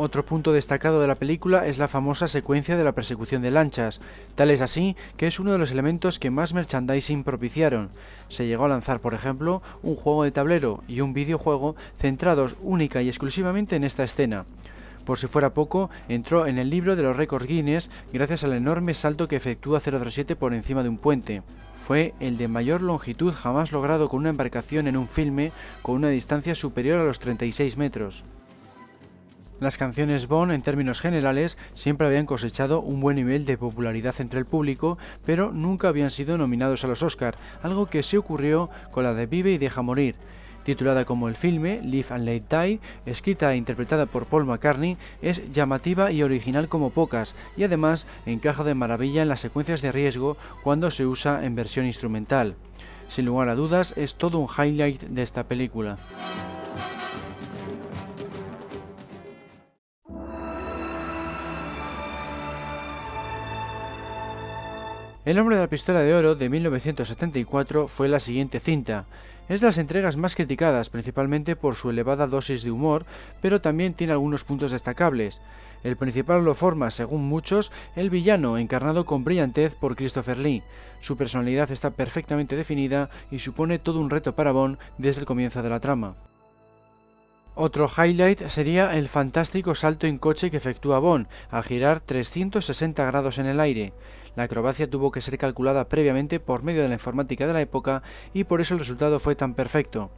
Otro 0.00 0.24
punto 0.24 0.52
destacado 0.52 1.00
de 1.00 1.08
la 1.08 1.16
película 1.16 1.66
es 1.66 1.76
la 1.76 1.88
famosa 1.88 2.28
secuencia 2.28 2.76
de 2.76 2.84
la 2.84 2.92
persecución 2.92 3.42
de 3.42 3.50
lanchas, 3.50 4.00
tal 4.36 4.52
es 4.52 4.60
así 4.60 4.94
que 5.16 5.26
es 5.26 5.40
uno 5.40 5.50
de 5.50 5.58
los 5.58 5.72
elementos 5.72 6.20
que 6.20 6.30
más 6.30 6.54
merchandising 6.54 7.24
propiciaron. 7.24 7.90
Se 8.28 8.46
llegó 8.46 8.66
a 8.66 8.68
lanzar, 8.68 9.00
por 9.00 9.12
ejemplo, 9.12 9.60
un 9.82 9.96
juego 9.96 10.22
de 10.22 10.30
tablero 10.30 10.84
y 10.86 11.00
un 11.00 11.14
videojuego 11.14 11.74
centrados 11.98 12.54
única 12.62 13.02
y 13.02 13.08
exclusivamente 13.08 13.74
en 13.74 13.82
esta 13.82 14.04
escena. 14.04 14.44
Por 15.04 15.18
si 15.18 15.26
fuera 15.26 15.52
poco, 15.52 15.90
entró 16.08 16.46
en 16.46 16.58
el 16.58 16.70
libro 16.70 16.94
de 16.94 17.02
los 17.02 17.16
récords 17.16 17.48
Guinness 17.48 17.90
gracias 18.12 18.44
al 18.44 18.52
enorme 18.52 18.94
salto 18.94 19.26
que 19.26 19.34
efectúa 19.34 19.80
007 19.80 20.36
por 20.36 20.54
encima 20.54 20.84
de 20.84 20.90
un 20.90 20.98
puente 20.98 21.42
fue 21.88 22.12
el 22.20 22.36
de 22.36 22.48
mayor 22.48 22.82
longitud 22.82 23.32
jamás 23.32 23.72
logrado 23.72 24.10
con 24.10 24.20
una 24.20 24.28
embarcación 24.28 24.86
en 24.86 24.96
un 24.98 25.08
filme 25.08 25.52
con 25.80 25.94
una 25.94 26.10
distancia 26.10 26.54
superior 26.54 27.00
a 27.00 27.04
los 27.04 27.18
36 27.18 27.78
metros. 27.78 28.22
Las 29.60 29.76
canciones 29.76 30.28
Bond, 30.28 30.52
en 30.52 30.62
términos 30.62 31.00
generales, 31.00 31.58
siempre 31.74 32.06
habían 32.06 32.26
cosechado 32.26 32.80
un 32.80 33.00
buen 33.00 33.16
nivel 33.16 33.44
de 33.44 33.58
popularidad 33.58 34.14
entre 34.20 34.38
el 34.38 34.46
público, 34.46 34.98
pero 35.26 35.50
nunca 35.50 35.88
habían 35.88 36.10
sido 36.10 36.38
nominados 36.38 36.84
a 36.84 36.86
los 36.86 37.02
Oscar, 37.02 37.36
algo 37.62 37.86
que 37.86 38.04
se 38.04 38.18
ocurrió 38.18 38.70
con 38.92 39.02
la 39.02 39.14
de 39.14 39.26
Vive 39.26 39.52
y 39.52 39.58
Deja 39.58 39.82
Morir. 39.82 40.14
Titulada 40.62 41.04
como 41.04 41.28
el 41.28 41.34
filme, 41.34 41.80
Live 41.82 42.08
and 42.10 42.24
Let 42.24 42.42
Die, 42.50 42.80
escrita 43.04 43.52
e 43.52 43.56
interpretada 43.56 44.06
por 44.06 44.26
Paul 44.26 44.44
McCartney, 44.44 44.96
es 45.22 45.50
llamativa 45.52 46.12
y 46.12 46.22
original 46.22 46.68
como 46.68 46.90
pocas, 46.90 47.34
y 47.56 47.64
además 47.64 48.06
encaja 48.26 48.62
de 48.62 48.74
maravilla 48.74 49.22
en 49.22 49.28
las 49.28 49.40
secuencias 49.40 49.82
de 49.82 49.90
riesgo 49.90 50.36
cuando 50.62 50.92
se 50.92 51.04
usa 51.04 51.44
en 51.44 51.56
versión 51.56 51.86
instrumental. 51.86 52.54
Sin 53.08 53.24
lugar 53.24 53.48
a 53.48 53.56
dudas, 53.56 53.96
es 53.96 54.14
todo 54.14 54.38
un 54.38 54.48
highlight 54.48 55.02
de 55.02 55.22
esta 55.22 55.44
película. 55.48 55.96
El 65.28 65.38
hombre 65.38 65.56
de 65.56 65.62
la 65.62 65.68
pistola 65.68 66.00
de 66.00 66.14
oro 66.14 66.36
de 66.36 66.48
1974 66.48 67.86
fue 67.86 68.08
la 68.08 68.18
siguiente 68.18 68.60
cinta. 68.60 69.04
Es 69.50 69.60
de 69.60 69.66
las 69.66 69.76
entregas 69.76 70.16
más 70.16 70.34
criticadas, 70.34 70.88
principalmente 70.88 71.54
por 71.54 71.74
su 71.74 71.90
elevada 71.90 72.26
dosis 72.26 72.62
de 72.62 72.70
humor, 72.70 73.04
pero 73.42 73.60
también 73.60 73.92
tiene 73.92 74.14
algunos 74.14 74.44
puntos 74.44 74.72
destacables. 74.72 75.42
El 75.84 75.98
principal 75.98 76.46
lo 76.46 76.54
forma, 76.54 76.90
según 76.90 77.28
muchos, 77.28 77.72
el 77.94 78.08
villano, 78.08 78.56
encarnado 78.56 79.04
con 79.04 79.22
brillantez 79.22 79.74
por 79.74 79.96
Christopher 79.96 80.38
Lee. 80.38 80.62
Su 81.00 81.18
personalidad 81.18 81.70
está 81.70 81.90
perfectamente 81.90 82.56
definida 82.56 83.10
y 83.30 83.40
supone 83.40 83.78
todo 83.78 84.00
un 84.00 84.08
reto 84.08 84.34
para 84.34 84.52
Bond 84.52 84.78
desde 84.96 85.20
el 85.20 85.26
comienzo 85.26 85.62
de 85.62 85.68
la 85.68 85.80
trama. 85.80 86.14
Otro 87.54 87.90
highlight 87.94 88.46
sería 88.46 88.96
el 88.96 89.08
fantástico 89.08 89.74
salto 89.74 90.06
en 90.06 90.16
coche 90.16 90.50
que 90.50 90.56
efectúa 90.56 91.00
Bond 91.00 91.26
al 91.50 91.64
girar 91.64 92.00
360 92.00 93.04
grados 93.04 93.36
en 93.38 93.44
el 93.44 93.60
aire. 93.60 93.92
La 94.36 94.44
acrobacia 94.44 94.90
tuvo 94.90 95.10
que 95.10 95.20
ser 95.20 95.38
calculada 95.38 95.88
previamente 95.88 96.40
por 96.40 96.62
medio 96.62 96.82
de 96.82 96.88
la 96.88 96.94
informática 96.94 97.46
de 97.46 97.52
la 97.52 97.60
época 97.60 98.02
y 98.32 98.44
por 98.44 98.60
eso 98.60 98.74
el 98.74 98.80
resultado 98.80 99.18
fue 99.18 99.34
tan 99.34 99.54
perfecto. 99.54 100.10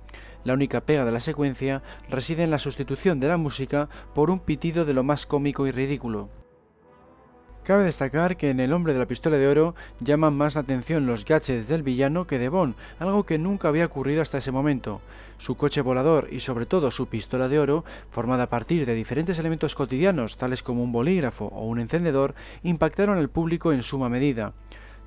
La 0.44 0.54
única 0.54 0.80
pega 0.82 1.04
de 1.04 1.12
la 1.12 1.20
secuencia 1.20 1.82
reside 2.08 2.42
en 2.42 2.50
la 2.50 2.58
sustitución 2.58 3.20
de 3.20 3.28
la 3.28 3.36
música 3.36 3.88
por 4.14 4.30
un 4.30 4.40
pitido 4.40 4.84
de 4.84 4.94
lo 4.94 5.02
más 5.02 5.26
cómico 5.26 5.66
y 5.66 5.72
ridículo. 5.72 6.28
Cabe 7.62 7.84
destacar 7.84 8.38
que 8.38 8.48
en 8.48 8.58
El 8.58 8.72
hombre 8.72 8.94
de 8.94 8.98
la 8.98 9.06
pistola 9.06 9.36
de 9.36 9.46
oro 9.46 9.74
llaman 10.00 10.34
más 10.34 10.54
la 10.54 10.62
atención 10.62 11.06
los 11.06 11.26
gadgets 11.26 11.68
del 11.68 11.82
villano 11.82 12.26
que 12.26 12.38
de 12.38 12.48
Bond, 12.48 12.74
algo 12.98 13.24
que 13.24 13.38
nunca 13.38 13.68
había 13.68 13.84
ocurrido 13.84 14.22
hasta 14.22 14.38
ese 14.38 14.50
momento. 14.50 15.02
Su 15.36 15.56
coche 15.56 15.82
volador 15.82 16.28
y 16.32 16.40
sobre 16.40 16.64
todo 16.64 16.90
su 16.90 17.08
pistola 17.08 17.48
de 17.48 17.58
oro, 17.58 17.84
formada 18.10 18.44
a 18.44 18.48
partir 18.48 18.86
de 18.86 18.94
diferentes 18.94 19.38
elementos 19.38 19.74
cotidianos 19.74 20.38
tales 20.38 20.62
como 20.62 20.82
un 20.82 20.90
bolígrafo 20.90 21.46
o 21.46 21.66
un 21.66 21.80
encendedor, 21.80 22.34
impactaron 22.62 23.18
al 23.18 23.28
público 23.28 23.72
en 23.72 23.82
suma 23.82 24.08
medida. 24.08 24.54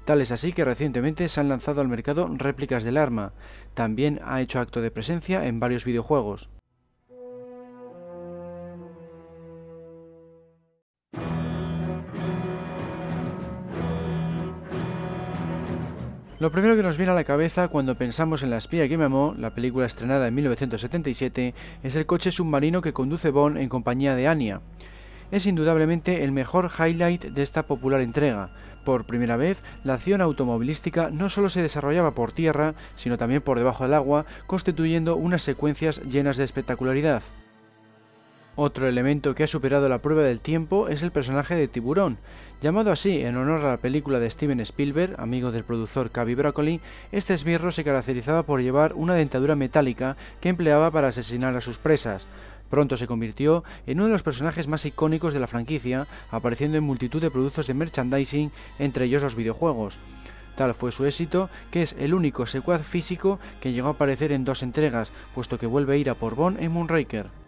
Tal 0.05 0.21
es 0.21 0.31
así 0.31 0.53
que 0.53 0.65
recientemente 0.65 1.29
se 1.29 1.39
han 1.39 1.49
lanzado 1.49 1.81
al 1.81 1.87
mercado 1.87 2.29
réplicas 2.37 2.83
del 2.83 2.97
arma. 2.97 3.33
También 3.73 4.19
ha 4.23 4.41
hecho 4.41 4.59
acto 4.59 4.81
de 4.81 4.91
presencia 4.91 5.47
en 5.47 5.59
varios 5.59 5.85
videojuegos. 5.85 6.49
Lo 16.43 16.51
primero 16.51 16.75
que 16.75 16.83
nos 16.83 16.97
viene 16.97 17.13
a 17.13 17.15
la 17.15 17.23
cabeza 17.23 17.69
cuando 17.69 17.95
pensamos 17.95 18.43
en 18.43 18.49
La 18.49 18.57
espía 18.57 18.89
que 18.89 18.97
me 18.97 19.05
amó, 19.05 19.33
la 19.39 19.51
película 19.51 19.85
estrenada 19.85 20.27
en 20.27 20.35
1977, 20.35 21.53
es 21.83 21.95
el 21.95 22.05
coche 22.05 22.33
submarino 22.33 22.81
que 22.81 22.91
conduce 22.91 23.29
Bond 23.29 23.55
en 23.55 23.69
compañía 23.69 24.13
de 24.13 24.27
Anya. 24.27 24.59
Es 25.31 25.45
indudablemente 25.45 26.25
el 26.25 26.33
mejor 26.33 26.69
highlight 26.77 27.27
de 27.27 27.41
esta 27.43 27.63
popular 27.63 28.01
entrega. 28.01 28.49
Por 28.83 29.05
primera 29.05 29.37
vez, 29.37 29.57
la 29.85 29.93
acción 29.93 30.19
automovilística 30.19 31.09
no 31.11 31.29
solo 31.29 31.47
se 31.47 31.61
desarrollaba 31.61 32.13
por 32.13 32.33
tierra, 32.33 32.75
sino 32.97 33.17
también 33.17 33.41
por 33.41 33.57
debajo 33.57 33.85
del 33.85 33.93
agua, 33.93 34.25
constituyendo 34.45 35.15
unas 35.15 35.43
secuencias 35.43 36.01
llenas 36.01 36.35
de 36.35 36.43
espectacularidad. 36.43 37.23
Otro 38.55 38.87
elemento 38.87 39.33
que 39.33 39.43
ha 39.43 39.47
superado 39.47 39.89
la 39.89 39.97
prueba 39.97 40.21
del 40.21 40.39
tiempo 40.39 40.87
es 40.87 41.01
el 41.01 41.09
personaje 41.09 41.55
de 41.55 41.67
Tiburón. 41.67 42.19
Llamado 42.61 42.91
así 42.91 43.19
en 43.21 43.35
honor 43.35 43.65
a 43.65 43.71
la 43.71 43.77
película 43.77 44.19
de 44.19 44.29
Steven 44.29 44.59
Spielberg, 44.59 45.19
amigo 45.19 45.51
del 45.51 45.63
productor 45.63 46.11
Cavi 46.11 46.35
Broccoli, 46.35 46.79
este 47.11 47.33
esbirro 47.33 47.71
se 47.71 47.83
caracterizaba 47.83 48.43
por 48.43 48.61
llevar 48.61 48.93
una 48.93 49.15
dentadura 49.15 49.55
metálica 49.55 50.17
que 50.39 50.49
empleaba 50.49 50.91
para 50.91 51.07
asesinar 51.07 51.55
a 51.55 51.61
sus 51.61 51.79
presas. 51.79 52.27
Pronto 52.69 52.95
se 52.95 53.07
convirtió 53.07 53.63
en 53.87 53.97
uno 53.97 54.05
de 54.05 54.13
los 54.13 54.23
personajes 54.23 54.67
más 54.67 54.85
icónicos 54.85 55.33
de 55.33 55.39
la 55.39 55.47
franquicia, 55.47 56.05
apareciendo 56.29 56.77
en 56.77 56.83
multitud 56.83 57.21
de 57.21 57.31
productos 57.31 57.65
de 57.65 57.73
merchandising, 57.73 58.51
entre 58.77 59.05
ellos 59.05 59.23
los 59.23 59.35
videojuegos. 59.35 59.97
Tal 60.55 60.75
fue 60.75 60.91
su 60.91 61.07
éxito 61.07 61.49
que 61.71 61.81
es 61.81 61.95
el 61.97 62.13
único 62.13 62.45
secuaz 62.45 62.85
físico 62.85 63.39
que 63.61 63.73
llegó 63.73 63.87
a 63.87 63.91
aparecer 63.93 64.31
en 64.31 64.45
dos 64.45 64.61
entregas, 64.61 65.11
puesto 65.33 65.57
que 65.57 65.65
vuelve 65.65 65.95
a 65.95 65.97
ir 65.97 66.09
a 66.11 66.13
por 66.13 66.35
Bond 66.35 66.61
en 66.61 66.71
Moonraker. 66.71 67.42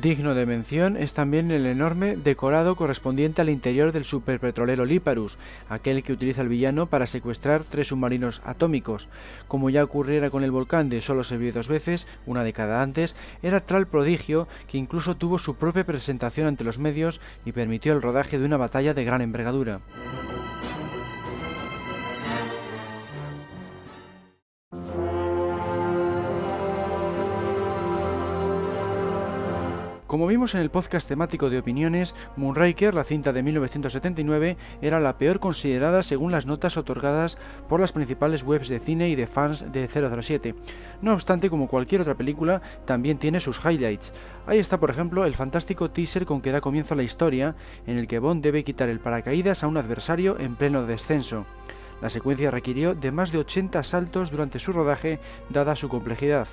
Digno 0.00 0.34
de 0.34 0.44
mención 0.44 0.96
es 0.96 1.14
también 1.14 1.52
el 1.52 1.66
enorme 1.66 2.16
decorado 2.16 2.74
correspondiente 2.74 3.40
al 3.40 3.48
interior 3.48 3.92
del 3.92 4.04
superpetrolero 4.04 4.84
Liparus, 4.84 5.38
aquel 5.68 6.02
que 6.02 6.12
utiliza 6.12 6.42
el 6.42 6.48
villano 6.48 6.86
para 6.86 7.06
secuestrar 7.06 7.62
tres 7.62 7.88
submarinos 7.88 8.42
atómicos. 8.44 9.08
Como 9.46 9.70
ya 9.70 9.84
ocurriera 9.84 10.30
con 10.30 10.42
el 10.42 10.50
volcán 10.50 10.88
de 10.88 11.00
solo 11.00 11.22
se 11.22 11.36
vio 11.36 11.52
dos 11.52 11.68
veces, 11.68 12.08
una 12.26 12.42
década 12.42 12.82
antes, 12.82 13.14
era 13.40 13.60
tal 13.60 13.86
prodigio 13.86 14.48
que 14.66 14.78
incluso 14.78 15.14
tuvo 15.14 15.38
su 15.38 15.54
propia 15.54 15.86
presentación 15.86 16.48
ante 16.48 16.64
los 16.64 16.80
medios 16.80 17.20
y 17.44 17.52
permitió 17.52 17.92
el 17.92 18.02
rodaje 18.02 18.38
de 18.38 18.46
una 18.46 18.56
batalla 18.56 18.94
de 18.94 19.04
gran 19.04 19.22
envergadura. 19.22 19.80
Como 30.14 30.28
vimos 30.28 30.54
en 30.54 30.60
el 30.60 30.70
podcast 30.70 31.08
temático 31.08 31.50
de 31.50 31.58
opiniones, 31.58 32.14
Moonraker, 32.36 32.94
la 32.94 33.02
cinta 33.02 33.32
de 33.32 33.42
1979, 33.42 34.56
era 34.80 35.00
la 35.00 35.18
peor 35.18 35.40
considerada 35.40 36.04
según 36.04 36.30
las 36.30 36.46
notas 36.46 36.76
otorgadas 36.76 37.36
por 37.68 37.80
las 37.80 37.90
principales 37.90 38.44
webs 38.44 38.68
de 38.68 38.78
cine 38.78 39.08
y 39.08 39.16
de 39.16 39.26
fans 39.26 39.64
de 39.72 39.88
007. 39.88 40.54
No 41.02 41.14
obstante, 41.14 41.50
como 41.50 41.66
cualquier 41.66 42.02
otra 42.02 42.14
película, 42.14 42.62
también 42.84 43.18
tiene 43.18 43.40
sus 43.40 43.58
highlights. 43.64 44.12
Ahí 44.46 44.60
está, 44.60 44.78
por 44.78 44.90
ejemplo, 44.90 45.24
el 45.24 45.34
fantástico 45.34 45.90
teaser 45.90 46.26
con 46.26 46.40
que 46.42 46.52
da 46.52 46.60
comienzo 46.60 46.94
la 46.94 47.02
historia, 47.02 47.56
en 47.88 47.98
el 47.98 48.06
que 48.06 48.20
Bond 48.20 48.40
debe 48.40 48.62
quitar 48.62 48.90
el 48.90 49.00
paracaídas 49.00 49.64
a 49.64 49.66
un 49.66 49.78
adversario 49.78 50.38
en 50.38 50.54
pleno 50.54 50.86
descenso. 50.86 51.44
La 52.00 52.08
secuencia 52.08 52.52
requirió 52.52 52.94
de 52.94 53.10
más 53.10 53.32
de 53.32 53.38
80 53.38 53.82
saltos 53.82 54.30
durante 54.30 54.60
su 54.60 54.72
rodaje, 54.72 55.18
dada 55.50 55.74
su 55.74 55.88
complejidad. 55.88 56.46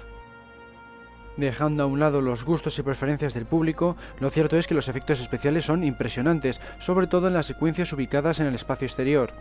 Dejando 1.38 1.84
a 1.84 1.86
un 1.86 2.00
lado 2.00 2.22
los 2.22 2.44
gustos 2.44 2.78
y 2.78 2.84
preferencias 2.84 3.34
del 3.34 3.46
público, 3.46 3.96
lo 4.20 4.30
cierto 4.30 4.58
es 4.58 4.68
que 4.68 4.74
los 4.74 4.90
efectos 4.90 5.22
especiales 5.22 5.66
son 5.66 5.84
impresionantes, 5.84 6.60
sobre 6.80 7.08
todo 7.08 7.28
en 7.28 7.34
las 7.34 7.46
secuencias 7.46 7.94
ubicadas 7.94 8.40
en 8.40 8.48
el 8.48 8.56
espacio 8.56 8.86
exterior. 8.86 9.32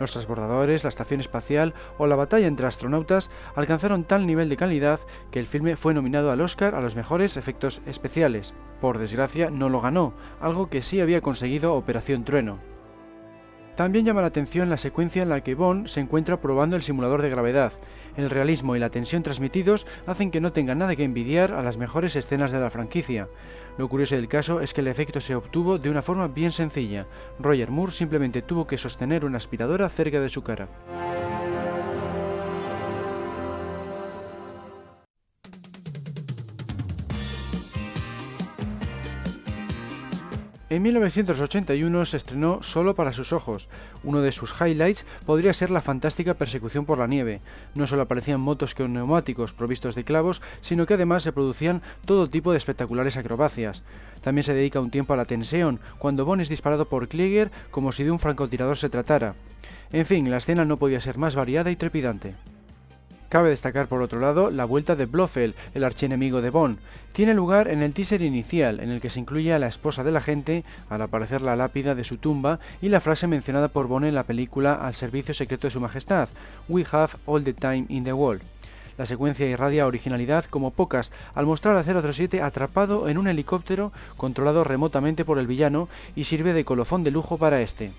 Los 0.00 0.10
transbordadores, 0.10 0.82
la 0.82 0.88
estación 0.88 1.20
espacial 1.20 1.72
o 1.98 2.06
la 2.06 2.16
batalla 2.16 2.48
entre 2.48 2.66
astronautas 2.66 3.30
alcanzaron 3.54 4.04
tal 4.04 4.26
nivel 4.26 4.48
de 4.48 4.56
calidad 4.56 5.00
que 5.30 5.38
el 5.38 5.46
filme 5.46 5.76
fue 5.76 5.94
nominado 5.94 6.30
al 6.30 6.40
Oscar 6.40 6.74
a 6.74 6.80
los 6.80 6.96
mejores 6.96 7.36
efectos 7.36 7.80
especiales. 7.86 8.52
Por 8.80 8.98
desgracia 8.98 9.48
no 9.48 9.68
lo 9.68 9.80
ganó, 9.80 10.14
algo 10.40 10.68
que 10.68 10.82
sí 10.82 11.00
había 11.00 11.20
conseguido 11.20 11.74
Operación 11.74 12.24
Trueno. 12.24 12.75
También 13.76 14.06
llama 14.06 14.22
la 14.22 14.28
atención 14.28 14.70
la 14.70 14.78
secuencia 14.78 15.22
en 15.22 15.28
la 15.28 15.42
que 15.42 15.54
Bond 15.54 15.86
se 15.86 16.00
encuentra 16.00 16.40
probando 16.40 16.76
el 16.76 16.82
simulador 16.82 17.20
de 17.20 17.28
gravedad. 17.28 17.74
El 18.16 18.30
realismo 18.30 18.74
y 18.74 18.78
la 18.78 18.88
tensión 18.88 19.22
transmitidos 19.22 19.86
hacen 20.06 20.30
que 20.30 20.40
no 20.40 20.52
tenga 20.52 20.74
nada 20.74 20.96
que 20.96 21.04
envidiar 21.04 21.52
a 21.52 21.62
las 21.62 21.76
mejores 21.76 22.16
escenas 22.16 22.50
de 22.50 22.58
la 22.58 22.70
franquicia. 22.70 23.28
Lo 23.76 23.88
curioso 23.90 24.16
del 24.16 24.28
caso 24.28 24.62
es 24.62 24.72
que 24.72 24.80
el 24.80 24.88
efecto 24.88 25.20
se 25.20 25.34
obtuvo 25.34 25.76
de 25.76 25.90
una 25.90 26.00
forma 26.00 26.26
bien 26.26 26.52
sencilla. 26.52 27.06
Roger 27.38 27.70
Moore 27.70 27.92
simplemente 27.92 28.40
tuvo 28.40 28.66
que 28.66 28.78
sostener 28.78 29.26
una 29.26 29.36
aspiradora 29.36 29.90
cerca 29.90 30.20
de 30.20 30.30
su 30.30 30.42
cara. 30.42 30.68
En 40.76 40.82
1981 40.82 42.04
se 42.04 42.18
estrenó 42.18 42.62
Solo 42.62 42.94
para 42.94 43.14
sus 43.14 43.32
ojos. 43.32 43.66
Uno 44.04 44.20
de 44.20 44.30
sus 44.30 44.52
highlights 44.60 45.06
podría 45.24 45.54
ser 45.54 45.70
la 45.70 45.80
fantástica 45.80 46.34
persecución 46.34 46.84
por 46.84 46.98
la 46.98 47.06
nieve. 47.06 47.40
No 47.74 47.86
solo 47.86 48.02
aparecían 48.02 48.42
motos 48.42 48.74
con 48.74 48.92
neumáticos 48.92 49.54
provistos 49.54 49.94
de 49.94 50.04
clavos, 50.04 50.42
sino 50.60 50.84
que 50.84 50.92
además 50.92 51.22
se 51.22 51.32
producían 51.32 51.80
todo 52.04 52.28
tipo 52.28 52.52
de 52.52 52.58
espectaculares 52.58 53.16
acrobacias. 53.16 53.84
También 54.20 54.42
se 54.42 54.52
dedica 54.52 54.78
un 54.78 54.90
tiempo 54.90 55.14
a 55.14 55.16
la 55.16 55.24
tensión, 55.24 55.80
cuando 55.96 56.26
Bond 56.26 56.42
es 56.42 56.50
disparado 56.50 56.84
por 56.90 57.08
Klieger 57.08 57.50
como 57.70 57.90
si 57.90 58.04
de 58.04 58.10
un 58.10 58.18
francotirador 58.18 58.76
se 58.76 58.90
tratara. 58.90 59.34
En 59.92 60.04
fin, 60.04 60.30
la 60.30 60.36
escena 60.36 60.66
no 60.66 60.76
podía 60.76 61.00
ser 61.00 61.16
más 61.16 61.34
variada 61.34 61.70
y 61.70 61.76
trepidante. 61.76 62.34
Cabe 63.36 63.50
destacar 63.50 63.86
por 63.86 64.00
otro 64.00 64.18
lado 64.18 64.50
la 64.50 64.64
vuelta 64.64 64.96
de 64.96 65.04
Blofeld, 65.04 65.54
el 65.74 65.84
archienemigo 65.84 66.40
de 66.40 66.48
Bond. 66.48 66.78
Tiene 67.12 67.34
lugar 67.34 67.68
en 67.68 67.82
el 67.82 67.92
teaser 67.92 68.22
inicial, 68.22 68.80
en 68.80 68.88
el 68.88 69.02
que 69.02 69.10
se 69.10 69.20
incluye 69.20 69.52
a 69.52 69.58
la 69.58 69.66
esposa 69.66 70.02
del 70.02 70.16
agente 70.16 70.64
al 70.88 71.02
aparecer 71.02 71.42
la 71.42 71.54
lápida 71.54 71.94
de 71.94 72.02
su 72.02 72.16
tumba 72.16 72.60
y 72.80 72.88
la 72.88 73.00
frase 73.00 73.26
mencionada 73.26 73.68
por 73.68 73.88
Bond 73.88 74.06
en 74.06 74.14
la 74.14 74.22
película 74.22 74.72
Al 74.72 74.94
servicio 74.94 75.34
secreto 75.34 75.66
de 75.66 75.70
su 75.70 75.80
majestad, 75.80 76.30
We 76.66 76.86
have 76.90 77.10
all 77.26 77.44
the 77.44 77.52
time 77.52 77.84
in 77.90 78.04
the 78.04 78.14
world. 78.14 78.40
La 78.96 79.04
secuencia 79.04 79.46
irradia 79.46 79.86
originalidad 79.86 80.46
como 80.46 80.70
pocas 80.70 81.12
al 81.34 81.44
mostrar 81.44 81.76
a 81.76 81.84
007 81.84 82.40
atrapado 82.40 83.06
en 83.06 83.18
un 83.18 83.28
helicóptero 83.28 83.92
controlado 84.16 84.64
remotamente 84.64 85.26
por 85.26 85.38
el 85.38 85.46
villano 85.46 85.90
y 86.14 86.24
sirve 86.24 86.54
de 86.54 86.64
colofón 86.64 87.04
de 87.04 87.10
lujo 87.10 87.36
para 87.36 87.60
este. 87.60 87.92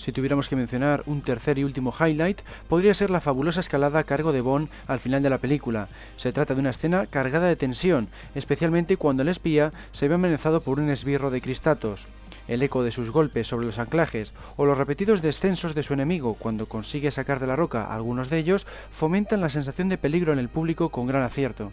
Si 0.00 0.12
tuviéramos 0.12 0.48
que 0.48 0.56
mencionar 0.56 1.02
un 1.04 1.20
tercer 1.20 1.58
y 1.58 1.64
último 1.64 1.92
highlight, 1.92 2.40
podría 2.70 2.94
ser 2.94 3.10
la 3.10 3.20
fabulosa 3.20 3.60
escalada 3.60 3.98
a 3.98 4.04
cargo 4.04 4.32
de 4.32 4.40
Bond 4.40 4.70
al 4.86 4.98
final 4.98 5.22
de 5.22 5.28
la 5.28 5.36
película. 5.36 5.88
Se 6.16 6.32
trata 6.32 6.54
de 6.54 6.60
una 6.60 6.70
escena 6.70 7.04
cargada 7.04 7.48
de 7.48 7.56
tensión, 7.56 8.08
especialmente 8.34 8.96
cuando 8.96 9.22
el 9.22 9.28
espía 9.28 9.72
se 9.92 10.08
ve 10.08 10.14
amenazado 10.14 10.62
por 10.62 10.80
un 10.80 10.88
esbirro 10.88 11.30
de 11.30 11.42
cristatos. 11.42 12.06
El 12.48 12.62
eco 12.62 12.82
de 12.82 12.92
sus 12.92 13.10
golpes 13.10 13.48
sobre 13.48 13.66
los 13.66 13.78
anclajes 13.78 14.32
o 14.56 14.64
los 14.64 14.78
repetidos 14.78 15.20
descensos 15.20 15.74
de 15.74 15.82
su 15.82 15.92
enemigo 15.92 16.32
cuando 16.32 16.64
consigue 16.64 17.10
sacar 17.10 17.38
de 17.38 17.48
la 17.48 17.56
roca 17.56 17.92
algunos 17.92 18.30
de 18.30 18.38
ellos 18.38 18.66
fomentan 18.90 19.42
la 19.42 19.50
sensación 19.50 19.90
de 19.90 19.98
peligro 19.98 20.32
en 20.32 20.38
el 20.38 20.48
público 20.48 20.88
con 20.88 21.08
gran 21.08 21.22
acierto. 21.22 21.72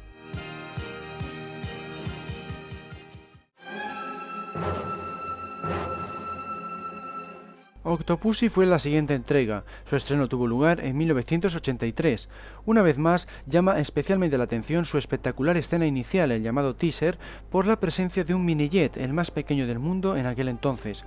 Octopussy 7.88 8.50
fue 8.50 8.66
la 8.66 8.80
siguiente 8.80 9.16
entrega. 9.16 9.64
Su 9.90 9.96
estreno 9.96 10.28
tuvo 10.28 10.46
lugar 10.46 10.84
en 10.84 10.98
1983. 10.98 12.28
Una 12.66 12.82
vez 12.82 12.98
más, 12.98 13.30
llama 13.46 13.80
especialmente 13.80 14.38
la 14.38 14.44
atención 14.44 14.84
su 14.84 14.98
espectacular 14.98 15.56
escena 15.56 15.86
inicial, 15.86 16.32
el 16.32 16.44
llamado 16.44 16.76
teaser, 16.76 17.18
por 17.50 17.66
la 17.66 17.80
presencia 17.80 18.26
de 18.26 18.34
un 18.34 18.44
mini-jet, 18.44 18.98
el 18.98 19.14
más 19.14 19.32
pequeño 19.32 19.68
del 19.68 19.80
mundo 19.80 20.18
en 20.18 20.26
aquel 20.26 20.50
entonces. 20.50 21.06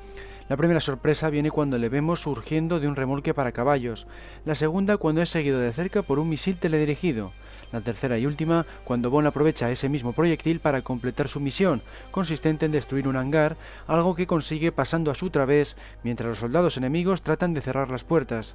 La 0.48 0.56
primera 0.56 0.80
sorpresa 0.80 1.28
viene 1.28 1.50
cuando 1.50 1.76
le 1.76 1.90
vemos 1.90 2.20
surgiendo 2.20 2.80
de 2.80 2.88
un 2.88 2.96
remolque 2.96 3.34
para 3.34 3.52
caballos, 3.52 4.06
la 4.46 4.54
segunda 4.54 4.96
cuando 4.96 5.20
es 5.20 5.28
seguido 5.28 5.60
de 5.60 5.72
cerca 5.74 6.00
por 6.00 6.18
un 6.18 6.30
misil 6.30 6.56
teledirigido 6.56 7.32
la 7.72 7.80
tercera 7.80 8.18
y 8.18 8.26
última, 8.26 8.66
cuando 8.85 9.11
Bond 9.11 9.26
aprovecha 9.26 9.70
ese 9.70 9.88
mismo 9.88 10.12
proyectil 10.12 10.61
para 10.61 10.83
completar 10.83 11.28
su 11.28 11.40
misión, 11.40 11.83
consistente 12.11 12.66
en 12.66 12.72
destruir 12.72 13.09
un 13.09 13.16
hangar, 13.16 13.56
algo 13.87 14.14
que 14.14 14.26
consigue 14.26 14.72
pasando 14.72 15.11
a 15.11 15.14
su 15.14 15.30
través 15.30 15.76
mientras 16.02 16.28
los 16.28 16.38
soldados 16.38 16.76
enemigos 16.76 17.22
tratan 17.22 17.54
de 17.54 17.61
cerrar 17.61 17.90
las 17.90 18.04
puertas. 18.04 18.54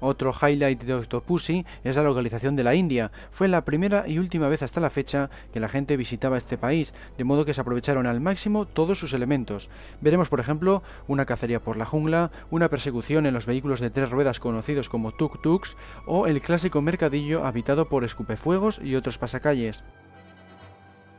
Otro 0.00 0.32
highlight 0.32 0.84
de 0.84 0.94
Octopussy 0.94 1.66
es 1.82 1.96
la 1.96 2.02
localización 2.02 2.54
de 2.56 2.64
la 2.64 2.74
India. 2.74 3.10
Fue 3.30 3.48
la 3.48 3.64
primera 3.64 4.06
y 4.06 4.18
última 4.18 4.48
vez 4.48 4.62
hasta 4.62 4.80
la 4.80 4.90
fecha 4.90 5.30
que 5.52 5.60
la 5.60 5.68
gente 5.68 5.96
visitaba 5.96 6.38
este 6.38 6.56
país, 6.56 6.94
de 7.16 7.24
modo 7.24 7.44
que 7.44 7.54
se 7.54 7.60
aprovecharon 7.60 8.06
al 8.06 8.20
máximo 8.20 8.66
todos 8.66 8.98
sus 8.98 9.12
elementos. 9.12 9.70
Veremos, 10.00 10.28
por 10.28 10.40
ejemplo, 10.40 10.82
una 11.06 11.26
cacería 11.26 11.60
por 11.60 11.76
la 11.76 11.86
jungla, 11.86 12.30
una 12.50 12.68
persecución 12.68 13.26
en 13.26 13.34
los 13.34 13.46
vehículos 13.46 13.80
de 13.80 13.90
tres 13.90 14.10
ruedas 14.10 14.40
conocidos 14.40 14.88
como 14.88 15.12
tuk-tuks 15.12 15.74
o 16.06 16.26
el 16.26 16.40
clásico 16.42 16.80
mercadillo 16.80 17.44
habitado 17.44 17.88
por 17.88 18.04
escupefuegos 18.04 18.80
y 18.82 18.94
otros 18.94 19.18
pasacalles. 19.18 19.82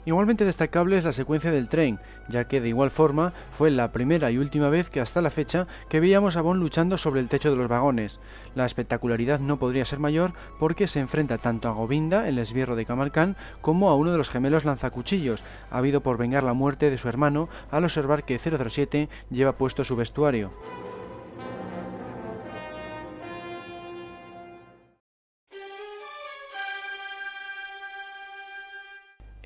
Igualmente 0.05 0.45
destacable 0.45 0.97
es 0.97 1.03
la 1.03 1.11
secuencia 1.11 1.51
del 1.51 1.67
tren, 1.67 1.99
ya 2.29 2.45
que 2.45 2.61
de 2.61 2.69
igual 2.69 2.89
forma 2.89 3.33
fue 3.57 3.69
la 3.69 3.91
primera 3.91 4.31
y 4.31 4.37
última 4.37 4.69
vez 4.69 4.89
que 4.89 5.01
hasta 5.01 5.21
la 5.21 5.29
fecha 5.29 5.67
que 5.89 5.99
veíamos 5.99 6.37
a 6.37 6.41
Bond 6.41 6.61
luchando 6.61 6.97
sobre 6.97 7.19
el 7.19 7.27
techo 7.27 7.51
de 7.51 7.57
los 7.57 7.67
vagones. 7.67 8.19
La 8.55 8.65
espectacularidad 8.65 9.39
no 9.39 9.57
podría 9.57 9.85
ser 9.85 9.99
mayor 9.99 10.31
porque 10.57 10.87
se 10.87 10.99
enfrenta 10.99 11.37
tanto 11.37 11.67
a 11.67 11.73
Govinda, 11.73 12.27
el 12.27 12.39
esbirro 12.39 12.75
de 12.75 12.85
Kamal 12.85 13.11
Khan, 13.11 13.35
como 13.61 13.89
a 13.89 13.95
uno 13.95 14.11
de 14.11 14.17
los 14.17 14.29
gemelos 14.29 14.65
lanzacuchillos, 14.65 15.43
habido 15.69 16.01
por 16.01 16.17
vengar 16.17 16.43
la 16.43 16.53
muerte 16.53 16.89
de 16.89 16.97
su 16.97 17.09
hermano 17.09 17.49
al 17.69 17.83
observar 17.83 18.23
que 18.23 18.39
007 18.39 19.09
lleva 19.29 19.53
puesto 19.53 19.83
su 19.83 19.95
vestuario. 19.95 20.51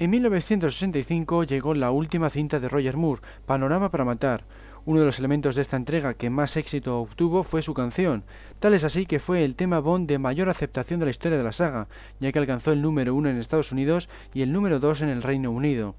En 0.03 0.09
1965 0.09 1.45
llegó 1.45 1.73
la 1.73 1.89
última 1.89 2.29
cinta 2.29 2.59
de 2.59 2.67
Roger 2.67 2.97
Moore, 2.97 3.21
Panorama 3.45 3.89
para 3.89 4.03
Matar. 4.03 4.43
Uno 4.83 4.99
de 4.99 5.05
los 5.05 5.17
elementos 5.17 5.55
de 5.55 5.61
esta 5.61 5.77
entrega 5.77 6.13
que 6.15 6.29
más 6.29 6.57
éxito 6.57 6.99
obtuvo 6.99 7.45
fue 7.45 7.61
su 7.61 7.73
canción. 7.73 8.25
Tal 8.59 8.73
es 8.73 8.83
así 8.83 9.05
que 9.05 9.21
fue 9.21 9.45
el 9.45 9.55
tema 9.55 9.79
Bond 9.79 10.09
de 10.09 10.19
mayor 10.19 10.49
aceptación 10.49 10.99
de 10.99 11.05
la 11.05 11.11
historia 11.11 11.37
de 11.37 11.45
la 11.45 11.53
saga, 11.53 11.87
ya 12.19 12.33
que 12.33 12.39
alcanzó 12.39 12.73
el 12.73 12.81
número 12.81 13.15
uno 13.15 13.29
en 13.29 13.37
Estados 13.37 13.71
Unidos 13.71 14.09
y 14.33 14.41
el 14.41 14.51
número 14.51 14.81
dos 14.81 15.01
en 15.01 15.07
el 15.07 15.23
Reino 15.23 15.51
Unido. 15.51 15.95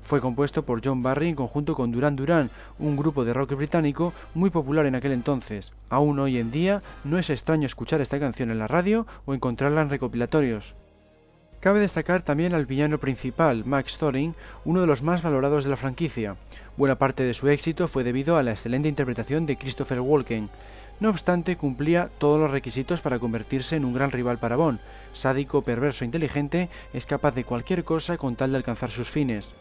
Fue 0.00 0.20
compuesto 0.20 0.64
por 0.64 0.80
John 0.84 1.02
Barry 1.02 1.30
en 1.30 1.34
conjunto 1.34 1.74
con 1.74 1.90
Duran 1.90 2.14
Duran, 2.14 2.50
un 2.78 2.96
grupo 2.96 3.24
de 3.24 3.34
rock 3.34 3.56
británico 3.56 4.12
muy 4.32 4.50
popular 4.50 4.86
en 4.86 4.94
aquel 4.94 5.10
entonces. 5.10 5.72
Aún 5.88 6.20
hoy 6.20 6.38
en 6.38 6.52
día 6.52 6.82
no 7.02 7.18
es 7.18 7.30
extraño 7.30 7.66
escuchar 7.66 8.00
esta 8.00 8.20
canción 8.20 8.52
en 8.52 8.60
la 8.60 8.68
radio 8.68 9.08
o 9.24 9.34
encontrarla 9.34 9.82
en 9.82 9.90
recopilatorios. 9.90 10.76
Cabe 11.60 11.80
destacar 11.80 12.22
también 12.22 12.54
al 12.54 12.64
villano 12.64 12.96
principal, 12.96 13.66
Max 13.66 13.98
Thorin, 13.98 14.34
uno 14.64 14.80
de 14.80 14.86
los 14.86 15.02
más 15.02 15.20
valorados 15.20 15.64
de 15.64 15.68
la 15.68 15.76
franquicia. 15.76 16.36
Buena 16.78 16.96
parte 16.96 17.22
de 17.22 17.34
su 17.34 17.48
éxito 17.48 17.86
fue 17.86 18.02
debido 18.02 18.38
a 18.38 18.42
la 18.42 18.52
excelente 18.52 18.88
interpretación 18.88 19.44
de 19.44 19.58
Christopher 19.58 20.00
Walken. 20.00 20.48
No 21.00 21.10
obstante, 21.10 21.56
cumplía 21.56 22.08
todos 22.16 22.40
los 22.40 22.50
requisitos 22.50 23.02
para 23.02 23.18
convertirse 23.18 23.76
en 23.76 23.84
un 23.84 23.92
gran 23.92 24.10
rival 24.10 24.38
para 24.38 24.56
Bond. 24.56 24.80
Sádico, 25.12 25.60
perverso 25.60 26.02
e 26.02 26.06
inteligente, 26.06 26.70
es 26.94 27.04
capaz 27.04 27.34
de 27.34 27.44
cualquier 27.44 27.84
cosa 27.84 28.16
con 28.16 28.36
tal 28.36 28.52
de 28.52 28.56
alcanzar 28.56 28.90
sus 28.90 29.10
fines. 29.10 29.52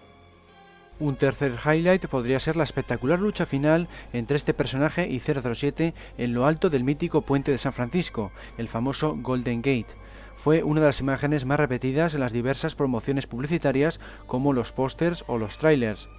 Un 1.02 1.18
tercer 1.18 1.54
highlight 1.66 2.08
podría 2.08 2.40
ser 2.40 2.56
la 2.56 2.64
espectacular 2.64 3.20
lucha 3.20 3.46
final 3.46 3.90
entre 4.14 4.38
este 4.38 4.54
personaje 4.54 5.10
y 5.10 5.20
007 5.20 5.94
en 6.18 6.34
lo 6.34 6.46
alto 6.46 6.70
del 6.70 6.86
mítico 6.86 7.24
puente 7.24 7.52
de 7.52 7.58
San 7.58 7.74
Francisco, 7.74 8.32
el 8.58 8.70
famoso 8.70 9.18
Golden 9.18 9.62
Gate 9.62 10.09
fue 10.44 10.64
una 10.64 10.80
de 10.80 10.88
las 10.88 11.02
imágenes 11.02 11.46
más 11.46 11.60
repetidas 11.60 12.14
en 12.14 12.22
las 12.22 12.32
diversas 12.32 12.76
promociones 12.76 13.28
publicitarias 13.28 14.00
como 14.26 14.54
los 14.54 14.72
pósters 14.72 15.26
o 15.28 15.38
los 15.38 15.58
trailers. 15.58 16.10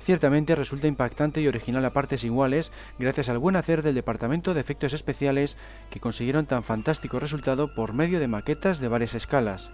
Ciertamente 0.00 0.54
resulta 0.54 0.86
impactante 0.86 1.40
y 1.40 1.48
original 1.48 1.84
a 1.84 1.92
partes 1.92 2.24
iguales 2.24 2.72
gracias 2.98 3.28
al 3.28 3.38
buen 3.38 3.56
hacer 3.56 3.82
del 3.82 3.94
Departamento 3.94 4.54
de 4.54 4.60
Efectos 4.60 4.92
Especiales 4.92 5.56
que 5.90 6.00
consiguieron 6.00 6.46
tan 6.46 6.62
fantástico 6.62 7.18
resultado 7.18 7.74
por 7.74 7.92
medio 7.92 8.20
de 8.20 8.28
maquetas 8.28 8.78
de 8.78 8.88
varias 8.88 9.14
escalas. 9.14 9.70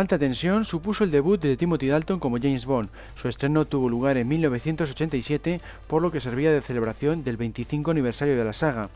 Alta 0.00 0.18
Tensión 0.18 0.64
supuso 0.64 1.04
el 1.04 1.10
debut 1.10 1.38
de 1.38 1.58
Timothy 1.58 1.88
Dalton 1.88 2.20
como 2.20 2.38
James 2.38 2.64
Bond. 2.64 2.88
Su 3.16 3.28
estreno 3.28 3.66
tuvo 3.66 3.90
lugar 3.90 4.16
en 4.16 4.28
1987, 4.28 5.60
por 5.88 6.00
lo 6.00 6.10
que 6.10 6.20
servía 6.20 6.50
de 6.50 6.62
celebración 6.62 7.22
del 7.22 7.36
25 7.36 7.90
aniversario 7.90 8.34
de 8.34 8.42
la 8.42 8.54
saga. 8.54 8.88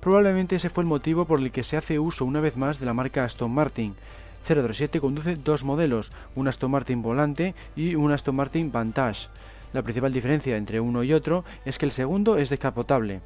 Probablemente 0.00 0.56
ese 0.56 0.68
fue 0.68 0.82
el 0.82 0.88
motivo 0.88 1.24
por 1.24 1.38
el 1.38 1.52
que 1.52 1.62
se 1.62 1.78
hace 1.78 1.98
uso 1.98 2.26
una 2.26 2.42
vez 2.42 2.58
más 2.58 2.78
de 2.78 2.84
la 2.84 2.92
marca 2.92 3.24
Aston 3.24 3.50
Martin. 3.50 3.94
007 4.46 5.00
conduce 5.00 5.36
dos 5.36 5.64
modelos, 5.64 6.12
un 6.34 6.46
Aston 6.48 6.70
Martin 6.70 7.00
Volante 7.00 7.54
y 7.74 7.94
un 7.94 8.12
Aston 8.12 8.36
Martin 8.36 8.70
Vantage. 8.70 9.28
La 9.72 9.80
principal 9.80 10.12
diferencia 10.12 10.58
entre 10.58 10.80
uno 10.80 11.02
y 11.02 11.14
otro 11.14 11.46
es 11.64 11.78
que 11.78 11.86
el 11.86 11.92
segundo 11.92 12.36
es 12.36 12.50
descapotable. 12.50 13.22